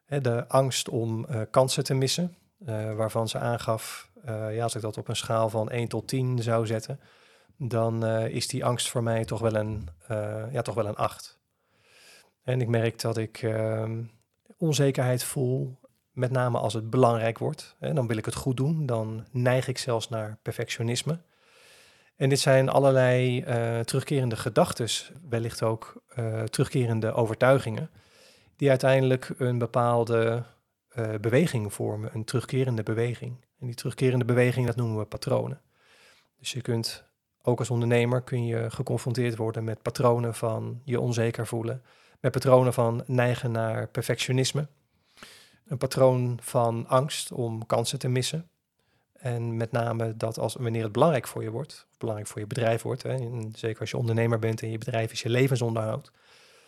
De 0.06 0.48
angst 0.48 0.90
om 0.90 1.26
uh, 1.30 1.42
kansen 1.52 1.84
te 1.84 1.94
missen, 1.94 2.36
uh, 2.60 2.96
waarvan 2.96 3.28
ze 3.28 3.38
aangaf, 3.38 4.12
ja, 4.26 4.64
als 4.64 4.76
ik 4.76 4.82
dat 4.82 4.98
op 4.98 5.08
een 5.08 5.16
schaal 5.16 5.50
van 5.50 5.70
1 5.70 5.88
tot 5.88 6.08
10 6.08 6.40
zou 6.42 6.66
zetten, 6.66 7.00
dan 7.58 8.06
uh, 8.06 8.28
is 8.28 8.48
die 8.48 8.66
angst 8.66 8.90
voor 8.90 9.04
mij 9.04 9.26
toch 9.26 9.40
wel 9.40 9.56
een, 9.56 9.88
ja, 10.52 10.62
toch 10.62 10.76
wel 10.76 10.86
een 10.86 10.96
8. 10.96 11.40
En 12.44 12.62
ik 12.62 12.68
merk 12.68 13.02
dat 13.02 13.18
ik 13.18 13.42
ehm, 13.42 14.04
onzekerheid 14.58 15.24
voel, 15.24 15.80
met 16.12 16.32
name 16.32 16.58
als 16.58 16.74
het 16.74 16.90
belangrijk 16.90 17.38
wordt. 17.38 17.76
Hè, 17.80 17.94
dan 17.94 18.08
wil 18.08 18.18
ik 18.18 18.26
het 18.26 18.36
goed 18.36 18.58
doen, 18.58 18.86
dan 18.86 19.26
neig 19.32 19.68
ik 19.68 19.78
zelfs 19.78 20.10
naar 20.10 20.38
perfectionisme. 20.42 21.20
En 22.16 22.30
dit 22.30 22.40
zijn 22.40 22.70
allerlei 22.70 23.44
terugkerende 23.84 24.36
gedachten, 24.36 24.88
wellicht 25.30 25.64
ook 25.64 26.04
terugkerende 26.50 27.14
overtuigingen, 27.14 27.90
die 28.56 28.70
uiteindelijk 28.70 29.32
een 29.38 29.58
bepaalde 29.58 30.44
beweging 31.22 31.74
vormen, 31.74 32.10
een 32.14 32.26
terugkerende 32.26 32.84
beweging. 32.84 33.45
En 33.60 33.66
die 33.66 33.76
terugkerende 33.76 34.26
beweging, 34.26 34.66
dat 34.66 34.76
noemen 34.76 34.98
we 34.98 35.06
patronen. 35.06 35.62
Dus 36.40 36.52
je 36.52 36.62
kunt, 36.62 37.04
ook 37.42 37.60
als 37.60 37.70
ondernemer, 37.70 38.22
kun 38.22 38.46
je 38.46 38.72
geconfronteerd 38.72 39.36
worden 39.36 39.64
met 39.64 39.82
patronen 39.82 40.36
van 40.36 40.82
je 40.84 41.00
onzeker 41.00 41.48
voelen, 41.48 41.84
met 42.20 42.32
patronen 42.32 42.74
van 42.74 43.04
neigen 43.06 43.52
naar 43.52 43.88
perfectionisme, 43.88 44.68
een 45.66 45.78
patroon 45.78 46.38
van 46.42 46.88
angst 46.88 47.32
om 47.32 47.66
kansen 47.66 48.00
te 48.00 48.08
missen. 48.08 48.50
En 49.14 49.58
met 49.58 49.72
name 49.72 50.18
dat 50.18 50.40
als 50.40 50.56
wanneer 50.56 50.84
het 50.84 50.92
belangrijk 50.92 51.28
voor 51.28 51.44
je 51.44 51.52
wordt, 51.52 51.88
belangrijk 51.98 52.30
voor 52.30 52.40
je 52.40 52.48
bedrijf 52.48 52.82
wordt, 52.82 53.04
hè, 53.04 53.18
zeker 53.54 53.80
als 53.80 53.90
je 53.90 53.98
ondernemer 53.98 54.40
bent 54.40 54.62
en 54.62 54.72
je 54.72 54.78
bedrijf 54.78 55.12
is 55.12 55.22
je 55.22 55.30
levensonderhoud, 55.30 56.12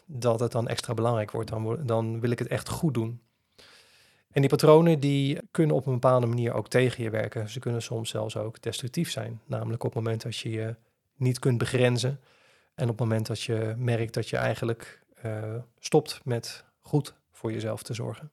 dat 0.05 0.39
het 0.39 0.51
dan 0.51 0.67
extra 0.67 0.93
belangrijk 0.93 1.31
wordt. 1.31 1.49
Dan, 1.49 1.85
dan 1.85 2.19
wil 2.19 2.31
ik 2.31 2.39
het 2.39 2.47
echt 2.47 2.69
goed 2.69 2.93
doen. 2.93 3.21
En 4.37 4.43
die 4.43 4.51
patronen 4.51 4.99
die 4.99 5.39
kunnen 5.51 5.75
op 5.75 5.85
een 5.85 5.93
bepaalde 5.93 6.25
manier 6.25 6.53
ook 6.53 6.67
tegen 6.67 7.03
je 7.03 7.09
werken. 7.09 7.49
Ze 7.49 7.59
kunnen 7.59 7.81
soms 7.81 8.09
zelfs 8.09 8.37
ook 8.37 8.61
destructief 8.61 9.11
zijn. 9.11 9.41
Namelijk 9.45 9.83
op 9.83 9.93
het 9.93 10.03
moment 10.03 10.21
dat 10.21 10.37
je 10.37 10.49
je 10.49 10.75
niet 11.15 11.39
kunt 11.39 11.57
begrenzen. 11.57 12.19
En 12.75 12.83
op 12.83 12.89
het 12.89 12.99
moment 12.99 13.27
dat 13.27 13.41
je 13.41 13.73
merkt 13.77 14.13
dat 14.13 14.29
je 14.29 14.37
eigenlijk 14.37 15.03
uh, 15.25 15.55
stopt 15.79 16.21
met 16.23 16.65
goed 16.81 17.15
voor 17.31 17.51
jezelf 17.51 17.83
te 17.83 17.93
zorgen. 17.93 18.31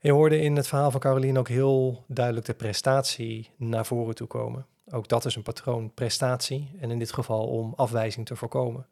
Je 0.00 0.12
hoorde 0.12 0.40
in 0.40 0.56
het 0.56 0.66
verhaal 0.66 0.90
van 0.90 1.00
Caroline 1.00 1.38
ook 1.38 1.48
heel 1.48 2.04
duidelijk 2.08 2.46
de 2.46 2.54
prestatie 2.54 3.50
naar 3.56 3.86
voren 3.86 4.14
toe 4.14 4.26
komen. 4.26 4.66
Ook 4.90 5.08
dat 5.08 5.24
is 5.24 5.36
een 5.36 5.42
patroon, 5.42 5.94
prestatie. 5.94 6.70
En 6.80 6.90
in 6.90 6.98
dit 6.98 7.12
geval 7.12 7.46
om 7.46 7.72
afwijzing 7.76 8.26
te 8.26 8.36
voorkomen. 8.36 8.86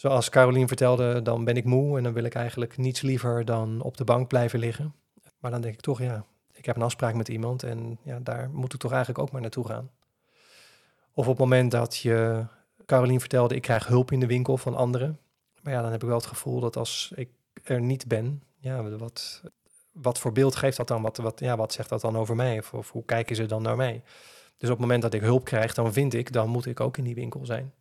Zoals 0.00 0.28
Carolien 0.28 0.68
vertelde, 0.68 1.22
dan 1.22 1.44
ben 1.44 1.56
ik 1.56 1.64
moe 1.64 1.96
en 1.96 2.02
dan 2.02 2.12
wil 2.12 2.24
ik 2.24 2.34
eigenlijk 2.34 2.76
niets 2.76 3.00
liever 3.00 3.44
dan 3.44 3.82
op 3.82 3.96
de 3.96 4.04
bank 4.04 4.28
blijven 4.28 4.58
liggen. 4.58 4.94
Maar 5.38 5.50
dan 5.50 5.60
denk 5.60 5.74
ik 5.74 5.80
toch, 5.80 6.00
ja, 6.00 6.24
ik 6.52 6.66
heb 6.66 6.76
een 6.76 6.82
afspraak 6.82 7.14
met 7.14 7.28
iemand 7.28 7.62
en 7.62 7.98
ja, 8.02 8.18
daar 8.22 8.50
moet 8.50 8.72
ik 8.72 8.80
toch 8.80 8.90
eigenlijk 8.90 9.20
ook 9.22 9.32
maar 9.32 9.40
naartoe 9.40 9.66
gaan. 9.66 9.90
Of 11.12 11.24
op 11.24 11.30
het 11.30 11.38
moment 11.38 11.70
dat 11.70 11.96
je, 11.96 12.44
Carolien 12.86 13.20
vertelde, 13.20 13.54
ik 13.54 13.62
krijg 13.62 13.86
hulp 13.86 14.12
in 14.12 14.20
de 14.20 14.26
winkel 14.26 14.56
van 14.56 14.74
anderen. 14.74 15.18
Maar 15.62 15.72
ja, 15.72 15.82
dan 15.82 15.90
heb 15.90 16.02
ik 16.02 16.08
wel 16.08 16.18
het 16.18 16.26
gevoel 16.26 16.60
dat 16.60 16.76
als 16.76 17.12
ik 17.14 17.28
er 17.62 17.80
niet 17.80 18.06
ben, 18.06 18.42
ja, 18.58 18.82
wat, 18.82 19.42
wat 19.92 20.18
voor 20.18 20.32
beeld 20.32 20.56
geeft 20.56 20.76
dat 20.76 20.88
dan? 20.88 21.02
Wat, 21.02 21.16
wat, 21.16 21.40
ja, 21.40 21.56
wat 21.56 21.72
zegt 21.72 21.88
dat 21.88 22.00
dan 22.00 22.16
over 22.16 22.36
mij? 22.36 22.58
Of, 22.58 22.74
of 22.74 22.90
hoe 22.90 23.04
kijken 23.04 23.36
ze 23.36 23.46
dan 23.46 23.62
naar 23.62 23.76
mij? 23.76 24.02
Dus 24.56 24.68
op 24.68 24.76
het 24.76 24.86
moment 24.86 25.02
dat 25.02 25.14
ik 25.14 25.20
hulp 25.20 25.44
krijg, 25.44 25.74
dan 25.74 25.92
vind 25.92 26.14
ik, 26.14 26.32
dan 26.32 26.48
moet 26.48 26.66
ik 26.66 26.80
ook 26.80 26.96
in 26.96 27.04
die 27.04 27.14
winkel 27.14 27.46
zijn. 27.46 27.72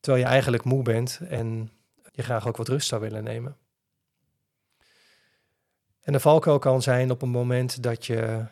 Terwijl 0.00 0.24
je 0.24 0.30
eigenlijk 0.30 0.64
moe 0.64 0.82
bent 0.82 1.20
en 1.28 1.70
je 2.12 2.22
graag 2.22 2.48
ook 2.48 2.56
wat 2.56 2.68
rust 2.68 2.88
zou 2.88 3.00
willen 3.00 3.24
nemen. 3.24 3.56
En 6.00 6.12
de 6.12 6.20
valkuil 6.20 6.58
kan 6.58 6.82
zijn 6.82 7.10
op 7.10 7.22
een 7.22 7.30
moment 7.30 7.82
dat 7.82 8.06
je 8.06 8.46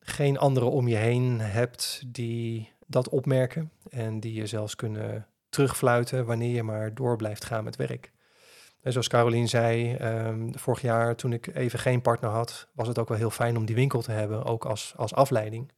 geen 0.00 0.38
anderen 0.38 0.70
om 0.70 0.88
je 0.88 0.96
heen 0.96 1.40
hebt 1.40 2.02
die 2.06 2.72
dat 2.86 3.08
opmerken 3.08 3.70
en 3.90 4.20
die 4.20 4.32
je 4.32 4.46
zelfs 4.46 4.76
kunnen 4.76 5.26
terugfluiten 5.48 6.24
wanneer 6.24 6.54
je 6.54 6.62
maar 6.62 6.94
door 6.94 7.16
blijft 7.16 7.44
gaan 7.44 7.64
met 7.64 7.76
werk. 7.76 8.12
En 8.80 8.92
zoals 8.92 9.08
Carolien 9.08 9.48
zei, 9.48 9.96
um, 9.96 10.58
vorig 10.58 10.80
jaar 10.80 11.16
toen 11.16 11.32
ik 11.32 11.46
even 11.46 11.78
geen 11.78 12.02
partner 12.02 12.30
had, 12.30 12.68
was 12.72 12.88
het 12.88 12.98
ook 12.98 13.08
wel 13.08 13.18
heel 13.18 13.30
fijn 13.30 13.56
om 13.56 13.66
die 13.66 13.74
winkel 13.74 14.02
te 14.02 14.12
hebben, 14.12 14.44
ook 14.44 14.64
als, 14.64 14.94
als 14.96 15.14
afleiding. 15.14 15.72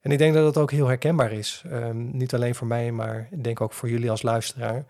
En 0.00 0.10
ik 0.10 0.18
denk 0.18 0.34
dat 0.34 0.46
het 0.46 0.56
ook 0.56 0.70
heel 0.70 0.86
herkenbaar 0.86 1.32
is. 1.32 1.62
Um, 1.66 2.16
niet 2.16 2.34
alleen 2.34 2.54
voor 2.54 2.66
mij, 2.66 2.92
maar 2.92 3.28
ik 3.30 3.44
denk 3.44 3.60
ook 3.60 3.72
voor 3.72 3.88
jullie 3.88 4.10
als 4.10 4.22
luisteraar. 4.22 4.84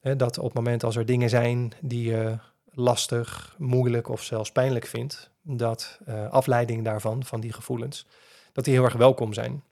Hè, 0.00 0.16
dat 0.16 0.38
op 0.38 0.44
het 0.44 0.54
moment 0.54 0.84
als 0.84 0.96
er 0.96 1.06
dingen 1.06 1.28
zijn 1.28 1.72
die 1.80 2.10
je 2.10 2.38
lastig, 2.64 3.54
moeilijk 3.58 4.08
of 4.08 4.22
zelfs 4.22 4.52
pijnlijk 4.52 4.86
vindt, 4.86 5.30
dat 5.42 6.00
uh, 6.08 6.30
afleiding 6.30 6.84
daarvan, 6.84 7.24
van 7.24 7.40
die 7.40 7.52
gevoelens, 7.52 8.06
dat 8.52 8.64
die 8.64 8.74
heel 8.74 8.84
erg 8.84 8.94
welkom 8.94 9.32
zijn. 9.32 9.62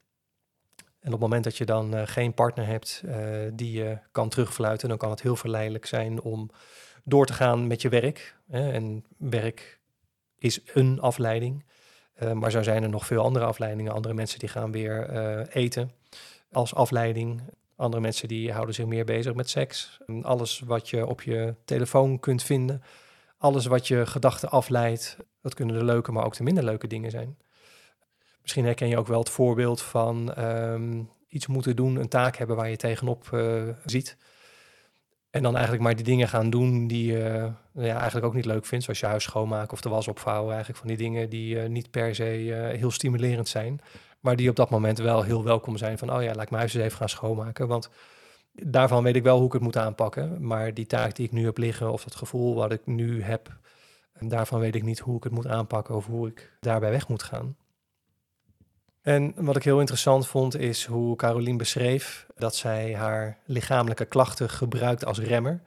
En 1.00 1.14
op 1.14 1.20
het 1.20 1.20
moment 1.20 1.44
dat 1.44 1.56
je 1.56 1.64
dan 1.64 1.94
eh, 1.94 2.06
geen 2.06 2.35
partner 2.35 2.66
hebt 2.66 3.02
uh, 3.04 3.14
die 3.52 3.73
je 3.73 3.99
kan 4.12 4.28
terugfluiten, 4.28 4.88
dan 4.88 4.99
kan 4.99 5.11
het 5.11 5.23
heel 5.23 5.37
verleidelijk 5.37 5.87
zijn 5.87 6.20
om 6.20 6.50
door 7.04 7.26
te 7.26 7.32
gaan 7.32 7.66
met 7.66 7.82
je 7.82 7.88
werk. 7.88 8.37
Hè? 8.50 8.73
En 8.73 9.04
werk 9.16 9.80
is 10.38 10.61
een 10.75 11.00
afleiding. 11.00 11.64
Uh, 12.23 12.33
maar 12.33 12.51
zo 12.51 12.63
zijn 12.63 12.83
er 12.83 12.89
nog 12.89 13.07
veel 13.07 13.23
andere 13.23 13.45
afleidingen. 13.45 13.93
Andere 13.93 14.15
mensen 14.15 14.39
die 14.39 14.49
gaan 14.49 14.73
weer 14.73 15.09
eten 15.49 15.91
als 16.53 16.75
afleiding. 16.75 17.41
Andere 17.77 18.03
mensen 18.03 18.29
die 18.29 18.53
houden 18.53 18.75
zich 18.75 18.87
meer 18.87 19.05
bezig 19.05 19.35
met 19.35 19.51
seks. 19.51 19.99
Alles 20.23 20.61
wat 20.61 20.89
je 20.89 21.07
op 21.07 21.23
je 21.23 21.55
telefoon 21.65 22.21
kunt 22.21 22.43
vinden. 22.43 22.83
Alles 23.39 23.67
wat 23.67 23.89
je 23.89 24.07
gedachten 24.07 24.51
afleidt. 24.51 25.17
Dat 25.43 25.55
kunnen 25.55 25.79
de 25.79 25.85
leuke, 25.85 26.13
maar 26.13 26.25
ook 26.25 26.37
de 26.37 26.43
minder 26.43 26.65
leuke 26.65 26.87
dingen 26.87 27.11
zijn. 27.11 27.39
Misschien 28.43 28.65
herken 28.65 28.89
je 28.89 28.99
ook 28.99 29.07
wel 29.07 29.19
het 29.19 29.31
voorbeeld 29.31 29.83
van 29.83 30.35
ehm, 30.35 31.03
iets 31.29 31.47
moeten 31.47 31.77
doen, 31.77 31.97
een 31.97 32.09
taak 32.09 32.37
hebben 32.37 32.57
waar 32.57 32.71
je 32.71 32.77
tegenop 32.77 33.31
uh, 33.35 33.63
ziet. 33.85 34.17
En 35.30 35.42
dan 35.42 35.54
eigenlijk 35.54 35.85
maar 35.85 35.97
die 35.97 36.04
dingen 36.04 36.28
gaan 36.28 36.50
doen 36.50 36.87
die 36.87 37.12
je 37.12 37.50
uh, 37.75 37.87
ja, 37.87 37.97
eigenlijk 37.97 38.26
ook 38.26 38.35
niet 38.35 38.44
leuk 38.44 38.66
vindt. 38.66 38.85
Zoals 38.85 39.00
je 39.00 39.06
huis 39.06 39.23
schoonmaken 39.23 39.73
of 39.73 39.80
de 39.80 39.88
was 39.88 40.08
opvouwen. 40.08 40.49
Eigenlijk 40.49 40.78
van 40.78 40.88
die 40.88 40.97
dingen 40.97 41.30
die 41.30 41.54
uh, 41.54 41.68
niet 41.68 41.90
per 41.90 42.14
se 42.14 42.23
heel 42.76 42.90
stimulerend 42.90 43.49
zijn. 43.49 43.80
Maar 44.20 44.37
die 44.37 44.50
op 44.50 44.56
dat 44.56 44.70
moment 44.70 44.99
wel 44.99 45.23
heel 45.23 45.44
welkom 45.44 45.76
zijn. 45.76 45.99
Van, 45.99 46.12
oh 46.12 46.23
ja, 46.23 46.35
laat 46.35 46.42
ik 46.42 46.50
mijn 46.50 46.62
huis 46.62 46.75
eens 46.75 46.85
even 46.85 46.99
gaan 46.99 47.08
schoonmaken. 47.08 47.68
Want 47.68 47.90
daarvan 48.52 49.02
weet 49.02 49.16
ik 49.16 49.23
wel 49.23 49.37
hoe 49.37 49.47
ik 49.47 49.52
het 49.52 49.62
moet 49.62 49.76
aanpakken. 49.76 50.47
Maar 50.47 50.75
die 50.75 50.87
taak 50.87 51.16
die 51.16 51.26
ik 51.26 51.32
nu 51.32 51.44
heb 51.44 51.58
liggen 51.58 51.92
of 51.92 52.04
dat 52.04 52.14
gevoel 52.14 52.54
wat 52.54 52.73
ik 52.73 52.87
nu 52.87 53.23
heb... 53.23 53.58
daarvan 54.18 54.61
weet 54.61 54.75
ik 54.75 54.82
niet 54.82 54.99
hoe 54.99 55.16
ik 55.16 55.25
het 55.25 55.32
moet 55.32 55.47
aanpakken 55.47 55.94
of 55.94 56.06
hoe 56.06 56.28
ik 56.28 56.52
daarbij 56.61 56.90
weg 56.90 57.08
moet 57.08 57.23
gaan. 57.23 57.56
En 59.09 59.33
wat 59.37 59.57
ik 59.57 59.62
heel 59.62 59.81
interessant 59.81 60.27
vond 60.27 60.57
is 60.57 60.85
hoe 60.85 61.17
Carolien 61.17 61.57
beschreef 61.57 62.27
dat 62.37 62.55
zij 62.55 62.95
haar 62.95 63.38
lichamelijke 63.45 64.05
klachten 64.05 64.50
gebruikt 64.50 65.05
als 65.05 65.19
remmer. 65.19 65.62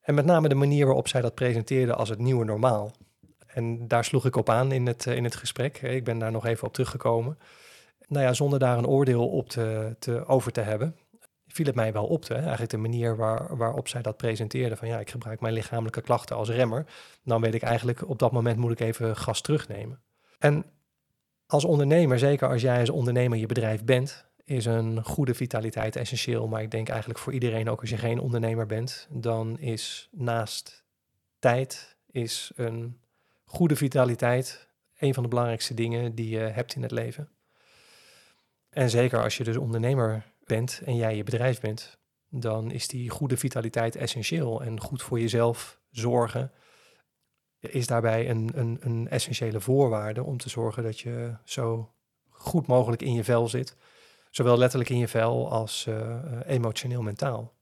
En 0.00 0.14
met 0.14 0.24
name 0.24 0.48
de 0.48 0.54
manier 0.54 0.86
waarop 0.86 1.08
zij 1.08 1.20
dat 1.20 1.34
presenteerde 1.34 1.94
als 1.94 2.08
het 2.08 2.18
nieuwe 2.18 2.44
normaal. 2.44 2.92
En 3.46 3.88
daar 3.88 4.04
sloeg 4.04 4.26
ik 4.26 4.36
op 4.36 4.48
aan 4.48 4.72
in 4.72 4.86
het, 4.86 5.06
in 5.06 5.24
het 5.24 5.36
gesprek. 5.36 5.82
Ik 5.82 6.04
ben 6.04 6.18
daar 6.18 6.30
nog 6.30 6.46
even 6.46 6.66
op 6.66 6.72
teruggekomen. 6.72 7.38
Nou 8.08 8.24
ja, 8.24 8.32
zonder 8.32 8.58
daar 8.58 8.78
een 8.78 8.86
oordeel 8.86 9.28
op 9.28 9.48
te, 9.48 9.96
te 9.98 10.26
over 10.26 10.52
te 10.52 10.60
hebben, 10.60 10.96
viel 11.46 11.66
het 11.66 11.74
mij 11.74 11.92
wel 11.92 12.06
op. 12.06 12.28
Hè? 12.28 12.34
Eigenlijk 12.34 12.70
de 12.70 12.76
manier 12.76 13.16
waar, 13.16 13.56
waarop 13.56 13.88
zij 13.88 14.02
dat 14.02 14.16
presenteerde. 14.16 14.76
Van 14.76 14.88
ja, 14.88 14.98
ik 14.98 15.10
gebruik 15.10 15.40
mijn 15.40 15.54
lichamelijke 15.54 16.00
klachten 16.00 16.36
als 16.36 16.48
remmer. 16.48 16.86
Dan 17.24 17.40
weet 17.40 17.54
ik 17.54 17.62
eigenlijk 17.62 18.08
op 18.08 18.18
dat 18.18 18.32
moment 18.32 18.56
moet 18.56 18.72
ik 18.72 18.80
even 18.80 19.16
gas 19.16 19.40
terugnemen. 19.40 20.00
En 20.38 20.64
als 21.54 21.64
ondernemer, 21.64 22.18
zeker 22.18 22.48
als 22.48 22.62
jij 22.62 22.80
als 22.80 22.90
ondernemer 22.90 23.38
je 23.38 23.46
bedrijf 23.46 23.84
bent, 23.84 24.26
is 24.44 24.64
een 24.64 25.04
goede 25.04 25.34
vitaliteit 25.34 25.96
essentieel. 25.96 26.48
Maar 26.48 26.62
ik 26.62 26.70
denk 26.70 26.88
eigenlijk 26.88 27.18
voor 27.18 27.32
iedereen, 27.32 27.68
ook 27.70 27.80
als 27.80 27.90
je 27.90 27.96
geen 27.96 28.18
ondernemer 28.18 28.66
bent, 28.66 29.08
dan 29.10 29.58
is 29.58 30.08
naast 30.12 30.84
tijd, 31.38 31.96
is 32.10 32.52
een 32.56 33.00
goede 33.44 33.76
vitaliteit 33.76 34.68
een 34.98 35.14
van 35.14 35.22
de 35.22 35.28
belangrijkste 35.28 35.74
dingen 35.74 36.14
die 36.14 36.28
je 36.28 36.38
hebt 36.38 36.74
in 36.74 36.82
het 36.82 36.90
leven. 36.90 37.28
En 38.70 38.90
zeker 38.90 39.22
als 39.22 39.36
je 39.36 39.44
dus 39.44 39.56
ondernemer 39.56 40.24
bent 40.44 40.80
en 40.84 40.96
jij 40.96 41.16
je 41.16 41.24
bedrijf 41.24 41.60
bent, 41.60 41.98
dan 42.30 42.70
is 42.70 42.88
die 42.88 43.10
goede 43.10 43.36
vitaliteit 43.36 43.96
essentieel. 43.96 44.62
En 44.62 44.80
goed 44.80 45.02
voor 45.02 45.20
jezelf 45.20 45.80
zorgen 45.90 46.52
is 47.70 47.86
daarbij 47.86 48.30
een, 48.30 48.50
een, 48.54 48.78
een 48.80 49.08
essentiële 49.08 49.60
voorwaarde 49.60 50.22
om 50.22 50.38
te 50.38 50.48
zorgen 50.48 50.82
dat 50.82 51.00
je 51.00 51.34
zo 51.44 51.92
goed 52.28 52.66
mogelijk 52.66 53.02
in 53.02 53.14
je 53.14 53.24
vel 53.24 53.48
zit. 53.48 53.76
Zowel 54.30 54.58
letterlijk 54.58 54.90
in 54.90 54.98
je 54.98 55.08
vel 55.08 55.50
als 55.50 55.86
uh, 55.88 56.16
emotioneel 56.46 57.02
mentaal. 57.02 57.52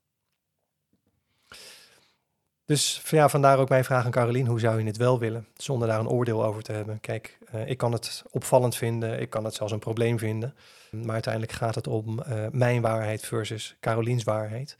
Dus 2.64 3.02
ja, 3.10 3.28
vandaar 3.28 3.58
ook 3.58 3.68
mijn 3.68 3.84
vraag 3.84 4.04
aan 4.04 4.10
Carolien, 4.10 4.46
hoe 4.46 4.60
zou 4.60 4.78
je 4.78 4.86
het 4.86 4.96
wel 4.96 5.18
willen? 5.18 5.46
Zonder 5.56 5.88
daar 5.88 6.00
een 6.00 6.08
oordeel 6.08 6.44
over 6.44 6.62
te 6.62 6.72
hebben. 6.72 7.00
Kijk, 7.00 7.38
uh, 7.54 7.68
ik 7.68 7.78
kan 7.78 7.92
het 7.92 8.22
opvallend 8.30 8.76
vinden, 8.76 9.20
ik 9.20 9.30
kan 9.30 9.44
het 9.44 9.54
zelfs 9.54 9.72
een 9.72 9.78
probleem 9.78 10.18
vinden. 10.18 10.54
Maar 10.90 11.12
uiteindelijk 11.12 11.52
gaat 11.52 11.74
het 11.74 11.86
om 11.86 12.22
mijn 12.50 12.80
waarheid 12.80 13.26
versus 13.26 13.76
Caroliens 13.80 14.24
waarheid. 14.24 14.76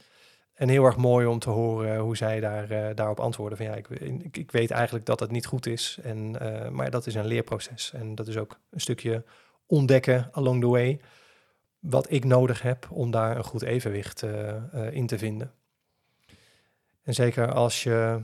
En 0.53 0.69
heel 0.69 0.85
erg 0.85 0.97
mooi 0.97 1.25
om 1.25 1.39
te 1.39 1.49
horen 1.49 1.99
hoe 1.99 2.17
zij 2.17 2.39
daar, 2.39 2.71
uh, 2.71 2.89
daarop 2.95 3.19
antwoorden. 3.19 3.57
Van 3.57 3.65
ja, 3.65 3.75
ik, 3.75 3.87
ik, 4.31 4.51
weet 4.51 4.71
eigenlijk 4.71 5.05
dat 5.05 5.19
het 5.19 5.31
niet 5.31 5.45
goed 5.45 5.65
is. 5.65 5.99
En, 6.03 6.35
uh, 6.41 6.69
maar 6.69 6.91
dat 6.91 7.07
is 7.07 7.15
een 7.15 7.25
leerproces. 7.25 7.91
En 7.93 8.15
dat 8.15 8.27
is 8.27 8.37
ook 8.37 8.59
een 8.69 8.81
stukje 8.81 9.23
ontdekken 9.65 10.29
along 10.31 10.61
the 10.61 10.67
way. 10.67 10.99
Wat 11.79 12.11
ik 12.11 12.23
nodig 12.25 12.61
heb 12.61 12.87
om 12.91 13.11
daar 13.11 13.37
een 13.37 13.43
goed 13.43 13.61
evenwicht 13.61 14.23
uh, 14.23 14.55
in 14.91 15.07
te 15.07 15.17
vinden. 15.17 15.53
En 17.03 17.13
zeker 17.13 17.53
als 17.53 17.83
je 17.83 18.21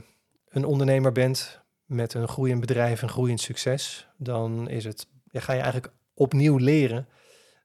een 0.48 0.64
ondernemer 0.64 1.12
bent 1.12 1.62
met 1.84 2.14
een 2.14 2.28
groeiend 2.28 2.60
bedrijf, 2.60 3.02
een 3.02 3.08
groeiend 3.08 3.40
succes, 3.40 4.08
dan 4.16 4.68
is 4.68 4.84
het, 4.84 5.06
ja, 5.30 5.40
ga 5.40 5.52
je 5.52 5.60
eigenlijk 5.60 5.92
opnieuw 6.14 6.56
leren 6.56 7.08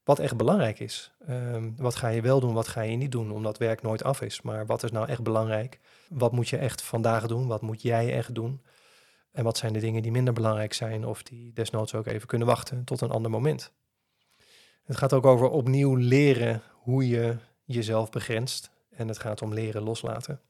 wat 0.05 0.19
echt 0.19 0.37
belangrijk 0.37 0.79
is. 0.79 1.11
Um, 1.29 1.73
wat 1.77 1.95
ga 1.95 2.07
je 2.07 2.21
wel 2.21 2.39
doen, 2.39 2.53
wat 2.53 2.67
ga 2.67 2.81
je 2.81 2.95
niet 2.95 3.11
doen, 3.11 3.31
omdat 3.31 3.57
werk 3.57 3.81
nooit 3.81 4.03
af 4.03 4.21
is. 4.21 4.41
Maar 4.41 4.65
wat 4.65 4.83
is 4.83 4.91
nou 4.91 5.07
echt 5.07 5.23
belangrijk? 5.23 5.79
Wat 6.09 6.31
moet 6.31 6.49
je 6.49 6.57
echt 6.57 6.81
vandaag 6.81 7.27
doen? 7.27 7.47
Wat 7.47 7.61
moet 7.61 7.81
jij 7.81 8.13
echt 8.13 8.35
doen? 8.35 8.61
En 9.31 9.43
wat 9.43 9.57
zijn 9.57 9.73
de 9.73 9.79
dingen 9.79 10.01
die 10.01 10.11
minder 10.11 10.33
belangrijk 10.33 10.73
zijn 10.73 11.05
of 11.05 11.23
die 11.23 11.53
desnoods 11.53 11.93
ook 11.93 12.05
even 12.05 12.27
kunnen 12.27 12.47
wachten 12.47 12.83
tot 12.83 13.01
een 13.01 13.11
ander 13.11 13.31
moment? 13.31 13.71
Het 14.83 14.97
gaat 14.97 15.13
ook 15.13 15.25
over 15.25 15.49
opnieuw 15.49 15.95
leren 15.95 16.61
hoe 16.71 17.07
je 17.07 17.35
jezelf 17.63 18.09
begrenst. 18.09 18.71
En 18.89 19.07
het 19.07 19.19
gaat 19.19 19.41
om 19.41 19.53
leren 19.53 19.81
loslaten. 19.81 20.41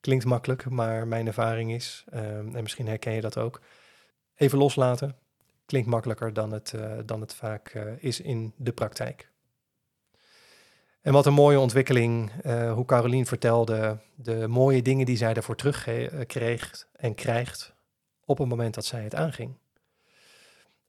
Klinkt 0.00 0.24
makkelijk, 0.24 0.70
maar 0.70 1.06
mijn 1.06 1.26
ervaring 1.26 1.72
is, 1.72 2.04
um, 2.14 2.54
en 2.54 2.62
misschien 2.62 2.86
herken 2.86 3.12
je 3.12 3.20
dat 3.20 3.38
ook, 3.38 3.60
even 4.34 4.58
loslaten, 4.58 5.16
klinkt 5.66 5.88
makkelijker 5.88 6.32
dan 6.32 6.52
het, 6.52 6.72
uh, 6.76 6.92
dan 7.04 7.20
het 7.20 7.34
vaak 7.34 7.74
uh, 7.74 7.92
is 7.98 8.20
in 8.20 8.52
de 8.56 8.72
praktijk. 8.72 9.30
En 11.00 11.12
wat 11.12 11.26
een 11.26 11.32
mooie 11.32 11.60
ontwikkeling, 11.60 12.32
uh, 12.42 12.72
hoe 12.72 12.84
Carolien 12.84 13.26
vertelde, 13.26 13.98
de 14.14 14.48
mooie 14.48 14.82
dingen 14.82 15.06
die 15.06 15.16
zij 15.16 15.34
ervoor 15.34 15.56
terugkreeg 15.56 16.88
en 16.92 17.14
krijgt 17.14 17.74
op 18.24 18.38
het 18.38 18.48
moment 18.48 18.74
dat 18.74 18.84
zij 18.84 19.02
het 19.02 19.14
aanging. 19.14 19.58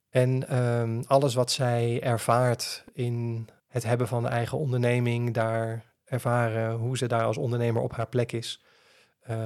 En 0.09 0.57
um, 0.57 1.03
alles 1.07 1.33
wat 1.33 1.51
zij 1.51 2.01
ervaart 2.01 2.85
in 2.93 3.47
het 3.67 3.83
hebben 3.83 4.07
van 4.07 4.23
de 4.23 4.29
eigen 4.29 4.57
onderneming, 4.57 5.33
daar 5.33 5.85
ervaren 6.03 6.75
hoe 6.75 6.97
ze 6.97 7.07
daar 7.07 7.23
als 7.23 7.37
ondernemer 7.37 7.81
op 7.81 7.93
haar 7.93 8.07
plek 8.07 8.31
is, 8.31 8.63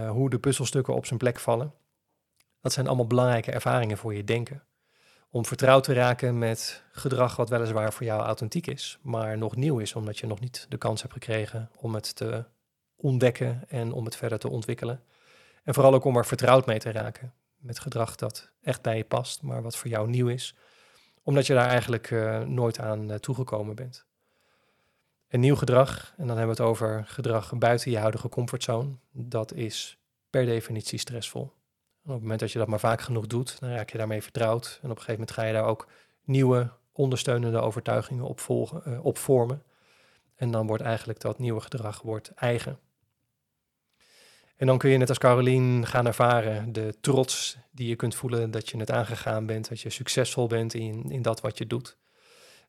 hoe 0.09 0.29
de 0.29 0.39
puzzelstukken 0.39 0.95
op 0.95 1.05
zijn 1.05 1.19
plek 1.19 1.39
vallen, 1.39 1.73
dat 2.61 2.73
zijn 2.73 2.87
allemaal 2.87 3.07
belangrijke 3.07 3.51
ervaringen 3.51 3.97
voor 3.97 4.13
je 4.13 4.23
denken 4.23 4.63
om 5.31 5.45
vertrouwd 5.45 5.83
te 5.83 5.93
raken 5.93 6.37
met 6.37 6.83
gedrag 6.91 7.35
wat 7.35 7.49
weliswaar 7.49 7.93
voor 7.93 8.05
jou 8.05 8.21
authentiek 8.21 8.67
is, 8.67 8.99
maar 9.01 9.37
nog 9.37 9.55
nieuw 9.55 9.79
is, 9.79 9.95
omdat 9.95 10.17
je 10.17 10.27
nog 10.27 10.39
niet 10.39 10.65
de 10.69 10.77
kans 10.77 11.01
hebt 11.01 11.13
gekregen 11.13 11.69
om 11.75 11.93
het 11.93 12.15
te 12.15 12.45
ontdekken 12.95 13.63
en 13.67 13.91
om 13.91 14.05
het 14.05 14.15
verder 14.15 14.39
te 14.39 14.49
ontwikkelen. 14.49 15.03
En 15.63 15.73
vooral 15.73 15.93
ook 15.93 16.03
om 16.03 16.17
er 16.17 16.25
vertrouwd 16.25 16.65
mee 16.65 16.79
te 16.79 16.91
raken 16.91 17.33
met 17.57 17.79
gedrag 17.79 18.15
dat 18.15 18.51
echt 18.61 18.81
bij 18.81 18.97
je 18.97 19.03
past, 19.03 19.41
maar 19.41 19.61
wat 19.61 19.77
voor 19.77 19.89
jou 19.89 20.09
nieuw 20.09 20.27
is, 20.27 20.55
omdat 21.23 21.47
je 21.47 21.53
daar 21.53 21.69
eigenlijk 21.69 22.09
uh, 22.09 22.39
nooit 22.39 22.79
aan 22.79 23.11
uh, 23.11 23.15
toegekomen 23.15 23.75
bent. 23.75 24.05
Een 25.29 25.39
nieuw 25.39 25.55
gedrag, 25.55 26.13
en 26.17 26.27
dan 26.27 26.37
hebben 26.37 26.55
we 26.55 26.61
het 26.61 26.71
over 26.71 27.03
gedrag 27.07 27.57
buiten 27.57 27.91
je 27.91 27.97
huidige 27.97 28.29
comfortzone, 28.29 28.89
dat 29.11 29.53
is 29.53 29.97
per 30.29 30.45
definitie 30.45 30.99
stressvol 30.99 31.53
op 32.03 32.11
het 32.11 32.21
moment 32.21 32.39
dat 32.39 32.51
je 32.51 32.59
dat 32.59 32.67
maar 32.67 32.79
vaak 32.79 33.01
genoeg 33.01 33.27
doet, 33.27 33.59
dan 33.59 33.69
raak 33.69 33.89
je 33.89 33.97
daarmee 33.97 34.21
vertrouwd. 34.21 34.79
En 34.81 34.89
op 34.89 34.97
een 34.97 35.03
gegeven 35.03 35.11
moment 35.11 35.31
ga 35.31 35.43
je 35.43 35.53
daar 35.53 35.65
ook 35.65 35.87
nieuwe 36.23 36.71
ondersteunende 36.91 37.59
overtuigingen 37.59 38.23
op, 38.23 38.39
volgen, 38.39 38.81
uh, 38.87 39.05
op 39.05 39.17
vormen. 39.17 39.63
En 40.35 40.51
dan 40.51 40.67
wordt 40.67 40.83
eigenlijk 40.83 41.19
dat 41.19 41.39
nieuwe 41.39 41.61
gedrag 41.61 42.01
wordt 42.01 42.33
eigen. 42.33 42.79
En 44.55 44.67
dan 44.67 44.77
kun 44.77 44.89
je 44.89 44.97
net 44.97 45.09
als 45.09 45.17
Carolien 45.17 45.85
gaan 45.85 46.05
ervaren 46.05 46.73
de 46.73 46.95
trots 47.01 47.57
die 47.71 47.87
je 47.87 47.95
kunt 47.95 48.15
voelen 48.15 48.51
dat 48.51 48.69
je 48.69 48.77
het 48.77 48.91
aangegaan 48.91 49.45
bent, 49.45 49.69
dat 49.69 49.81
je 49.81 49.89
succesvol 49.89 50.47
bent 50.47 50.73
in, 50.73 51.11
in 51.11 51.21
dat 51.21 51.41
wat 51.41 51.57
je 51.57 51.67
doet. 51.67 51.97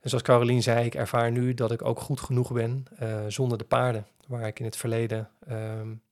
En 0.00 0.08
zoals 0.08 0.24
Carolien 0.24 0.62
zei, 0.62 0.84
ik 0.84 0.94
ervaar 0.94 1.30
nu 1.30 1.54
dat 1.54 1.72
ik 1.72 1.84
ook 1.84 2.00
goed 2.00 2.20
genoeg 2.20 2.52
ben 2.52 2.84
uh, 3.02 3.20
zonder 3.28 3.58
de 3.58 3.64
paarden, 3.64 4.06
waar 4.26 4.46
ik 4.46 4.58
in 4.58 4.64
het 4.64 4.76
verleden 4.76 5.30
uh, 5.48 5.56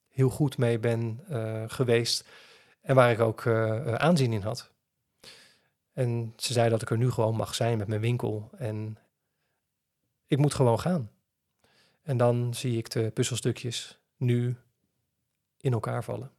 heel 0.08 0.28
goed 0.28 0.58
mee 0.58 0.78
ben 0.78 1.20
uh, 1.30 1.62
geweest 1.66 2.24
en 2.80 2.94
waar 2.94 3.10
ik 3.10 3.20
ook 3.20 3.44
uh, 3.44 3.94
aanzien 3.94 4.32
in 4.32 4.42
had. 4.42 4.70
En 5.92 6.32
ze 6.36 6.52
zei 6.52 6.70
dat 6.70 6.82
ik 6.82 6.90
er 6.90 6.98
nu 6.98 7.10
gewoon 7.10 7.36
mag 7.36 7.54
zijn 7.54 7.78
met 7.78 7.88
mijn 7.88 8.00
winkel. 8.00 8.50
En 8.56 8.98
ik 10.26 10.38
moet 10.38 10.54
gewoon 10.54 10.80
gaan. 10.80 11.10
En 12.02 12.16
dan 12.16 12.54
zie 12.54 12.78
ik 12.78 12.90
de 12.90 13.10
puzzelstukjes 13.10 14.00
nu 14.16 14.56
in 15.60 15.72
elkaar 15.72 16.04
vallen. 16.04 16.30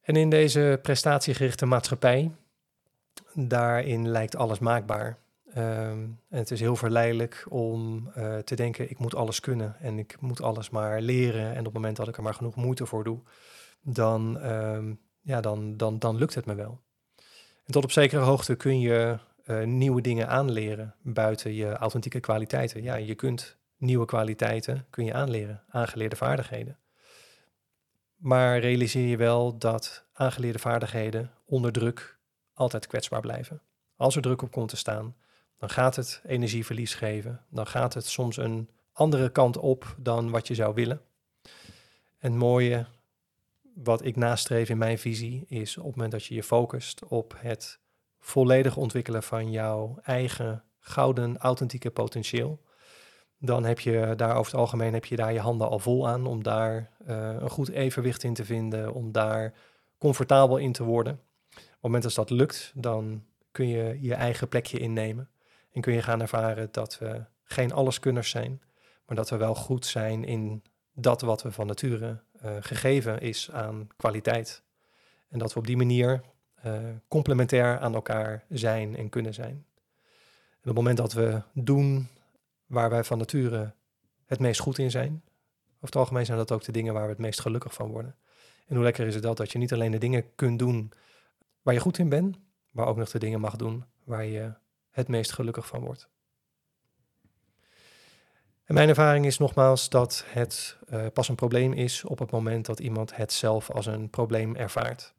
En 0.00 0.16
in 0.16 0.30
deze 0.30 0.78
prestatiegerichte 0.82 1.66
maatschappij, 1.66 2.30
daarin 3.34 4.08
lijkt 4.08 4.36
alles 4.36 4.58
maakbaar. 4.58 5.18
Ehm, 5.56 6.00
en 6.28 6.38
het 6.38 6.50
is 6.50 6.60
heel 6.60 6.76
verleidelijk 6.76 7.46
om 7.48 8.10
eh, 8.14 8.38
te 8.38 8.54
denken, 8.54 8.90
ik 8.90 8.98
moet 8.98 9.14
alles 9.14 9.40
kunnen 9.40 9.76
en 9.80 9.98
ik 9.98 10.20
moet 10.20 10.42
alles 10.42 10.70
maar 10.70 11.00
leren. 11.00 11.52
En 11.52 11.58
op 11.58 11.64
het 11.64 11.74
moment 11.74 11.96
dat 11.96 12.08
ik 12.08 12.16
er 12.16 12.22
maar 12.22 12.34
genoeg 12.34 12.54
moeite 12.54 12.86
voor 12.86 13.04
doe, 13.04 13.18
dan, 13.80 14.38
ehm, 14.38 14.94
ja, 15.20 15.40
dan, 15.40 15.76
dan, 15.76 15.98
dan 15.98 16.16
lukt 16.16 16.34
het 16.34 16.46
me 16.46 16.54
wel. 16.54 16.80
En 17.64 17.72
tot 17.72 17.84
op 17.84 17.90
zekere 17.90 18.20
hoogte 18.20 18.54
kun 18.54 18.80
je 18.80 19.18
uh, 19.44 19.62
nieuwe 19.62 20.00
dingen 20.00 20.28
aanleren 20.28 20.94
buiten 21.02 21.54
je 21.54 21.72
authentieke 21.72 22.20
kwaliteiten. 22.20 22.82
Ja, 22.82 22.94
je 22.94 23.14
kunt 23.14 23.56
nieuwe 23.76 24.04
kwaliteiten 24.04 24.86
kun 24.90 25.04
je 25.04 25.14
aanleren, 25.14 25.62
aangeleerde 25.68 26.16
vaardigheden. 26.16 26.78
Maar 28.16 28.58
realiseer 28.58 29.08
je 29.08 29.16
wel 29.16 29.58
dat 29.58 30.04
aangeleerde 30.12 30.58
vaardigheden 30.58 31.30
onder 31.44 31.72
druk 31.72 32.18
altijd 32.54 32.86
kwetsbaar 32.86 33.20
blijven. 33.20 33.62
Als 33.96 34.16
er 34.16 34.22
druk 34.22 34.42
op 34.42 34.50
komt 34.50 34.68
te 34.68 34.76
staan, 34.76 35.14
dan 35.58 35.70
gaat 35.70 35.96
het 35.96 36.22
energieverlies 36.26 36.94
geven. 36.94 37.40
Dan 37.50 37.66
gaat 37.66 37.94
het 37.94 38.06
soms 38.06 38.36
een 38.36 38.70
andere 38.92 39.28
kant 39.28 39.58
op 39.58 39.96
dan 39.98 40.30
wat 40.30 40.46
je 40.46 40.54
zou 40.54 40.74
willen. 40.74 41.00
En 42.18 42.30
het 42.32 42.40
mooie 42.40 42.86
wat 43.74 44.04
ik 44.04 44.16
nastreef 44.16 44.68
in 44.68 44.78
mijn 44.78 44.98
visie 44.98 45.44
is 45.48 45.76
op 45.76 45.84
het 45.84 45.94
moment 45.94 46.12
dat 46.12 46.24
je 46.24 46.34
je 46.34 46.42
focust 46.42 47.04
op 47.04 47.34
het 47.38 47.78
volledig 48.18 48.76
ontwikkelen 48.76 49.22
van 49.22 49.50
jouw 49.50 49.98
eigen 50.02 50.64
gouden 50.78 51.38
authentieke 51.38 51.90
potentieel, 51.90 52.62
dan 53.38 53.64
heb 53.64 53.80
je 53.80 54.12
daar 54.16 54.36
over 54.36 54.52
het 54.52 54.60
algemeen 54.60 54.92
heb 54.92 55.04
je 55.04 55.16
daar 55.16 55.32
je 55.32 55.40
handen 55.40 55.68
al 55.68 55.78
vol 55.78 56.08
aan 56.08 56.26
om 56.26 56.42
daar 56.42 56.90
uh, 57.08 57.34
een 57.40 57.50
goed 57.50 57.68
evenwicht 57.68 58.22
in 58.22 58.34
te 58.34 58.44
vinden, 58.44 58.92
om 58.92 59.12
daar 59.12 59.54
comfortabel 59.98 60.56
in 60.56 60.72
te 60.72 60.84
worden. 60.84 61.12
Op 61.12 61.62
het 61.62 61.80
moment 61.80 62.02
dat 62.02 62.14
dat 62.14 62.30
lukt, 62.30 62.72
dan 62.74 63.24
kun 63.50 63.68
je 63.68 63.98
je 64.00 64.14
eigen 64.14 64.48
plekje 64.48 64.78
innemen 64.78 65.30
en 65.76 65.82
kun 65.82 65.92
je 65.92 66.02
gaan 66.02 66.20
ervaren 66.20 66.68
dat 66.70 66.98
we 66.98 67.24
geen 67.42 67.72
alleskunners 67.72 68.30
zijn, 68.30 68.62
maar 69.06 69.16
dat 69.16 69.30
we 69.30 69.36
wel 69.36 69.54
goed 69.54 69.86
zijn 69.86 70.24
in 70.24 70.62
dat 70.92 71.20
wat 71.20 71.42
we 71.42 71.52
van 71.52 71.66
nature 71.66 72.22
uh, 72.44 72.50
gegeven 72.60 73.20
is 73.20 73.50
aan 73.50 73.88
kwaliteit. 73.96 74.62
En 75.28 75.38
dat 75.38 75.52
we 75.52 75.58
op 75.58 75.66
die 75.66 75.76
manier 75.76 76.22
uh, 76.66 76.78
complementair 77.08 77.78
aan 77.78 77.94
elkaar 77.94 78.44
zijn 78.48 78.96
en 78.96 79.08
kunnen 79.08 79.34
zijn. 79.34 79.66
En 80.50 80.58
op 80.58 80.64
het 80.64 80.74
moment 80.74 80.96
dat 80.96 81.12
we 81.12 81.42
doen 81.52 82.08
waar 82.66 82.90
wij 82.90 83.04
van 83.04 83.18
nature 83.18 83.74
het 84.26 84.40
meest 84.40 84.60
goed 84.60 84.78
in 84.78 84.90
zijn, 84.90 85.22
over 85.74 85.86
het 85.86 85.96
algemeen 85.96 86.26
zijn 86.26 86.38
dat 86.38 86.52
ook 86.52 86.64
de 86.64 86.72
dingen 86.72 86.92
waar 86.92 87.04
we 87.04 87.10
het 87.10 87.18
meest 87.18 87.40
gelukkig 87.40 87.74
van 87.74 87.90
worden. 87.90 88.16
En 88.66 88.74
hoe 88.74 88.84
lekker 88.84 89.06
is 89.06 89.14
het 89.14 89.22
dat, 89.22 89.36
dat 89.36 89.52
je 89.52 89.58
niet 89.58 89.72
alleen 89.72 89.90
de 89.90 89.98
dingen 89.98 90.34
kunt 90.34 90.58
doen 90.58 90.92
waar 91.62 91.74
je 91.74 91.80
goed 91.80 91.98
in 91.98 92.08
bent, 92.08 92.38
maar 92.70 92.86
ook 92.86 92.96
nog 92.96 93.10
de 93.10 93.18
dingen 93.18 93.40
mag 93.40 93.56
doen 93.56 93.84
waar 94.04 94.24
je 94.24 94.52
het 94.96 95.08
meest 95.08 95.32
gelukkig 95.32 95.66
van 95.66 95.80
wordt. 95.80 96.08
En 98.64 98.74
mijn 98.74 98.88
ervaring 98.88 99.26
is 99.26 99.38
nogmaals 99.38 99.88
dat 99.88 100.24
het 100.26 100.78
uh, 100.90 101.06
pas 101.12 101.28
een 101.28 101.34
probleem 101.34 101.72
is 101.72 102.04
op 102.04 102.18
het 102.18 102.30
moment 102.30 102.66
dat 102.66 102.80
iemand 102.80 103.16
het 103.16 103.32
zelf 103.32 103.70
als 103.70 103.86
een 103.86 104.10
probleem 104.10 104.56
ervaart. 104.56 105.14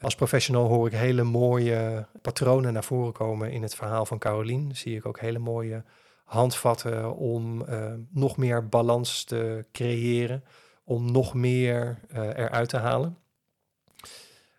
Als 0.00 0.14
professional 0.14 0.66
hoor 0.66 0.86
ik 0.86 0.92
hele 0.92 1.22
mooie 1.22 2.06
patronen 2.22 2.72
naar 2.72 2.84
voren 2.84 3.12
komen 3.12 3.50
in 3.50 3.62
het 3.62 3.74
verhaal 3.74 4.06
van 4.06 4.18
Carolien. 4.18 4.76
Zie 4.76 4.96
ik 4.96 5.06
ook 5.06 5.20
hele 5.20 5.38
mooie 5.38 5.84
handvatten 6.24 7.16
om 7.16 7.62
uh, 7.62 7.92
nog 8.10 8.36
meer 8.36 8.68
balans 8.68 9.24
te 9.24 9.64
creëren, 9.72 10.44
om 10.84 11.12
nog 11.12 11.34
meer 11.34 11.98
uh, 12.12 12.18
eruit 12.18 12.68
te 12.68 12.76
halen. 12.76 13.18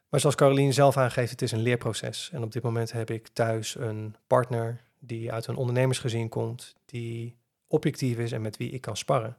Maar 0.09 0.19
zoals 0.19 0.35
Carolien 0.35 0.73
zelf 0.73 0.97
aangeeft, 0.97 1.31
het 1.31 1.41
is 1.41 1.51
een 1.51 1.61
leerproces. 1.61 2.29
En 2.33 2.43
op 2.43 2.51
dit 2.51 2.63
moment 2.63 2.91
heb 2.91 3.09
ik 3.09 3.27
thuis 3.27 3.75
een 3.75 4.15
partner 4.27 4.81
die 4.99 5.31
uit 5.31 5.47
een 5.47 5.55
ondernemersgezin 5.55 6.29
komt, 6.29 6.75
die 6.85 7.37
objectief 7.67 8.17
is 8.17 8.31
en 8.31 8.41
met 8.41 8.57
wie 8.57 8.71
ik 8.71 8.81
kan 8.81 8.97
sparren. 8.97 9.37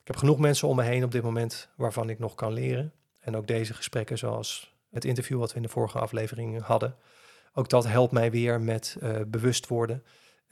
Ik 0.00 0.06
heb 0.06 0.16
genoeg 0.16 0.38
mensen 0.38 0.68
om 0.68 0.76
me 0.76 0.82
heen 0.82 1.04
op 1.04 1.12
dit 1.12 1.22
moment 1.22 1.68
waarvan 1.76 2.10
ik 2.10 2.18
nog 2.18 2.34
kan 2.34 2.52
leren. 2.52 2.92
En 3.20 3.36
ook 3.36 3.46
deze 3.46 3.74
gesprekken, 3.74 4.18
zoals 4.18 4.74
het 4.90 5.04
interview 5.04 5.38
wat 5.38 5.50
we 5.50 5.56
in 5.56 5.62
de 5.62 5.68
vorige 5.68 5.98
aflevering 5.98 6.62
hadden, 6.62 6.96
ook 7.54 7.68
dat 7.68 7.86
helpt 7.86 8.12
mij 8.12 8.30
weer 8.30 8.60
met 8.60 8.96
uh, 9.02 9.20
bewust 9.26 9.66
worden 9.66 10.04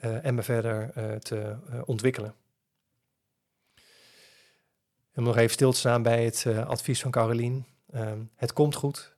uh, 0.04 0.24
en 0.24 0.34
me 0.34 0.42
verder 0.42 0.92
uh, 0.96 1.14
te 1.14 1.56
ontwikkelen. 1.84 2.34
Om 5.14 5.24
nog 5.24 5.36
even 5.36 5.50
stil 5.50 5.72
te 5.72 5.78
staan 5.78 6.02
bij 6.02 6.24
het 6.24 6.46
advies 6.46 7.00
van 7.00 7.10
Carolien. 7.10 7.66
Ehm, 7.90 8.20
het 8.36 8.52
komt 8.52 8.74
goed, 8.74 9.16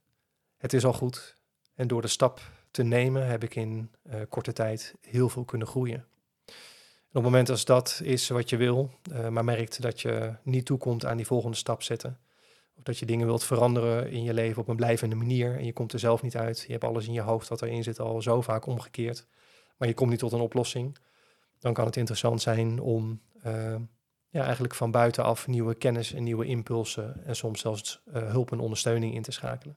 het 0.64 0.72
is 0.72 0.84
al 0.84 0.92
goed. 0.92 1.36
En 1.74 1.88
door 1.88 2.02
de 2.02 2.08
stap 2.08 2.40
te 2.70 2.82
nemen 2.82 3.26
heb 3.26 3.42
ik 3.42 3.54
in 3.54 3.90
korte 4.28 4.52
tijd 4.52 4.94
heel 5.00 5.28
veel 5.28 5.44
kunnen 5.44 5.66
groeien 5.66 6.06
op 7.14 7.22
het 7.22 7.30
moment 7.32 7.50
als 7.50 7.64
dat 7.64 8.00
is 8.04 8.28
wat 8.28 8.50
je 8.50 8.56
wil, 8.56 8.90
uh, 9.12 9.28
maar 9.28 9.44
merkt 9.44 9.82
dat 9.82 10.00
je 10.00 10.34
niet 10.42 10.66
toekomt 10.66 11.04
aan 11.04 11.16
die 11.16 11.26
volgende 11.26 11.56
stap 11.56 11.82
zetten, 11.82 12.18
of 12.76 12.82
dat 12.82 12.98
je 12.98 13.06
dingen 13.06 13.26
wilt 13.26 13.44
veranderen 13.44 14.10
in 14.10 14.22
je 14.22 14.34
leven 14.34 14.62
op 14.62 14.68
een 14.68 14.76
blijvende 14.76 15.14
manier 15.14 15.56
en 15.56 15.64
je 15.64 15.72
komt 15.72 15.92
er 15.92 15.98
zelf 15.98 16.22
niet 16.22 16.36
uit, 16.36 16.64
je 16.66 16.72
hebt 16.72 16.84
alles 16.84 17.06
in 17.06 17.12
je 17.12 17.20
hoofd 17.20 17.48
wat 17.48 17.62
erin 17.62 17.82
zit 17.82 18.00
al 18.00 18.22
zo 18.22 18.40
vaak 18.40 18.66
omgekeerd, 18.66 19.26
maar 19.76 19.88
je 19.88 19.94
komt 19.94 20.10
niet 20.10 20.18
tot 20.18 20.32
een 20.32 20.40
oplossing, 20.40 20.96
dan 21.58 21.72
kan 21.72 21.86
het 21.86 21.96
interessant 21.96 22.42
zijn 22.42 22.80
om 22.80 23.20
uh, 23.46 23.74
ja, 24.28 24.42
eigenlijk 24.42 24.74
van 24.74 24.90
buitenaf 24.90 25.46
nieuwe 25.46 25.74
kennis 25.74 26.12
en 26.12 26.22
nieuwe 26.22 26.46
impulsen 26.46 27.24
en 27.24 27.36
soms 27.36 27.60
zelfs 27.60 28.02
hulp 28.10 28.52
en 28.52 28.60
ondersteuning 28.60 29.14
in 29.14 29.22
te 29.22 29.32
schakelen. 29.32 29.76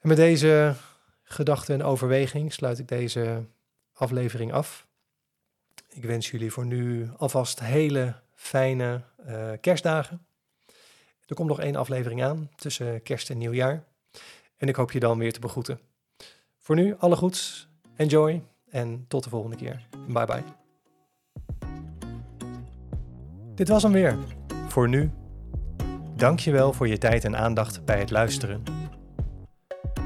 En 0.00 0.08
met 0.08 0.16
deze 0.16 0.74
gedachte 1.22 1.72
en 1.72 1.82
overweging 1.82 2.52
sluit 2.52 2.78
ik 2.78 2.88
deze 2.88 3.44
aflevering 3.92 4.52
af. 4.52 4.86
Ik 5.88 6.04
wens 6.04 6.30
jullie 6.30 6.52
voor 6.52 6.66
nu 6.66 7.10
alvast 7.16 7.60
hele 7.60 8.14
fijne 8.34 9.02
uh, 9.28 9.50
kerstdagen. 9.60 10.26
Er 11.26 11.34
komt 11.34 11.48
nog 11.48 11.60
één 11.60 11.76
aflevering 11.76 12.22
aan 12.22 12.50
tussen 12.56 13.02
kerst 13.02 13.30
en 13.30 13.38
nieuwjaar. 13.38 13.84
En 14.56 14.68
ik 14.68 14.76
hoop 14.76 14.92
je 14.92 15.00
dan 15.00 15.18
weer 15.18 15.32
te 15.32 15.40
begroeten. 15.40 15.80
Voor 16.58 16.76
nu, 16.76 16.96
alle 16.98 17.16
goeds, 17.16 17.68
enjoy 17.96 18.42
en 18.70 19.04
tot 19.08 19.24
de 19.24 19.30
volgende 19.30 19.56
keer. 19.56 19.86
Bye 20.08 20.26
bye. 20.26 20.42
Dit 23.54 23.68
was 23.68 23.82
hem 23.82 23.92
weer. 23.92 24.18
Voor 24.68 24.88
nu, 24.88 25.10
dankjewel 26.16 26.72
voor 26.72 26.88
je 26.88 26.98
tijd 26.98 27.24
en 27.24 27.36
aandacht 27.36 27.84
bij 27.84 27.98
het 27.98 28.10
luisteren. 28.10 28.79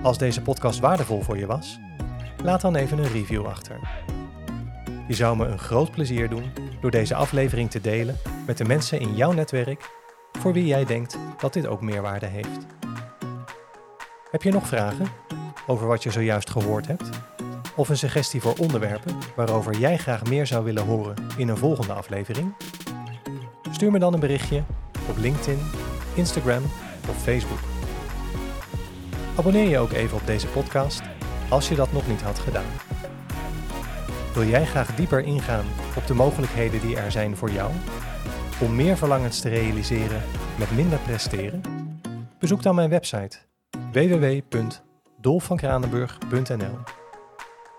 Als 0.04 0.18
deze 0.18 0.42
podcast 0.42 0.80
waardevol 0.80 1.20
voor 1.20 1.38
je 1.38 1.46
was 1.46 1.78
laat 2.42 2.60
dan 2.60 2.74
even 2.74 2.98
een 2.98 3.12
review 3.12 3.46
achter. 3.46 3.78
Je 5.08 5.14
zou 5.14 5.36
me 5.36 5.46
een 5.46 5.58
groot 5.58 5.90
plezier 5.90 6.28
doen 6.28 6.52
door 6.80 6.90
deze 6.90 7.14
aflevering 7.14 7.70
te 7.70 7.80
delen 7.80 8.18
met 8.46 8.58
de 8.58 8.64
mensen 8.64 9.00
in 9.00 9.14
jouw 9.14 9.32
netwerk 9.32 9.90
voor 10.32 10.52
wie 10.52 10.66
jij 10.66 10.84
denkt 10.84 11.18
dat 11.38 11.52
dit 11.52 11.66
ook 11.66 11.80
meerwaarde 11.80 12.26
heeft. 12.26 12.66
Heb 14.30 14.42
je 14.42 14.52
nog 14.52 14.66
vragen 14.66 15.06
over 15.66 15.86
wat 15.86 16.02
je 16.02 16.10
zojuist 16.10 16.50
gehoord 16.50 16.86
hebt? 16.86 17.08
Of 17.76 17.88
een 17.88 17.96
suggestie 17.96 18.40
voor 18.40 18.54
onderwerpen 18.58 19.16
waarover 19.36 19.78
jij 19.78 19.96
graag 19.96 20.24
meer 20.24 20.46
zou 20.46 20.64
willen 20.64 20.84
horen 20.84 21.14
in 21.36 21.48
een 21.48 21.56
volgende 21.56 21.92
aflevering? 21.92 22.54
Stuur 23.70 23.90
me 23.90 23.98
dan 23.98 24.14
een 24.14 24.20
berichtje 24.20 24.62
op 25.08 25.16
LinkedIn, 25.16 25.58
Instagram 26.14 26.62
of 27.08 27.22
Facebook. 27.22 27.60
Abonneer 29.36 29.68
je 29.68 29.78
ook 29.78 29.92
even 29.92 30.16
op 30.16 30.26
deze 30.26 30.46
podcast 30.46 31.02
als 31.48 31.68
je 31.68 31.74
dat 31.74 31.92
nog 31.92 32.08
niet 32.08 32.22
had 32.22 32.38
gedaan. 32.38 32.72
Wil 34.34 34.44
jij 34.44 34.66
graag 34.66 34.94
dieper 34.94 35.24
ingaan 35.24 35.64
op 35.96 36.06
de 36.06 36.14
mogelijkheden 36.14 36.80
die 36.80 36.96
er 36.96 37.12
zijn 37.12 37.36
voor 37.36 37.50
jou 37.50 37.70
om 38.60 38.74
meer 38.74 38.96
verlangens 38.96 39.40
te 39.40 39.48
realiseren 39.48 40.22
met 40.58 40.70
minder 40.70 40.98
presteren? 40.98 41.62
Bezoek 42.38 42.62
dan 42.62 42.74
mijn 42.74 42.90
website 42.90 43.38
www.dolfvankranenburg.nl. 43.92 46.78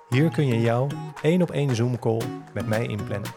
Hier 0.09 0.31
kun 0.31 0.47
je 0.47 0.61
jouw 0.61 0.87
één 1.21 1.41
op 1.41 1.51
één 1.51 1.75
Zoom 1.75 1.99
call 1.99 2.21
met 2.53 2.67
mij 2.67 2.87
inplannen. 2.87 3.31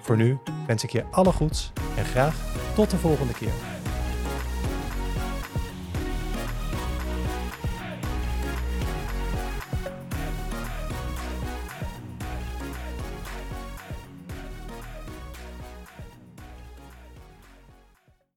Voor 0.00 0.16
nu 0.16 0.38
wens 0.66 0.84
ik 0.84 0.90
je 0.90 1.04
alle 1.10 1.32
goeds 1.32 1.72
en 1.96 2.04
graag 2.04 2.36
tot 2.74 2.90
de 2.90 2.96
volgende 2.96 3.32
keer. 3.32 3.73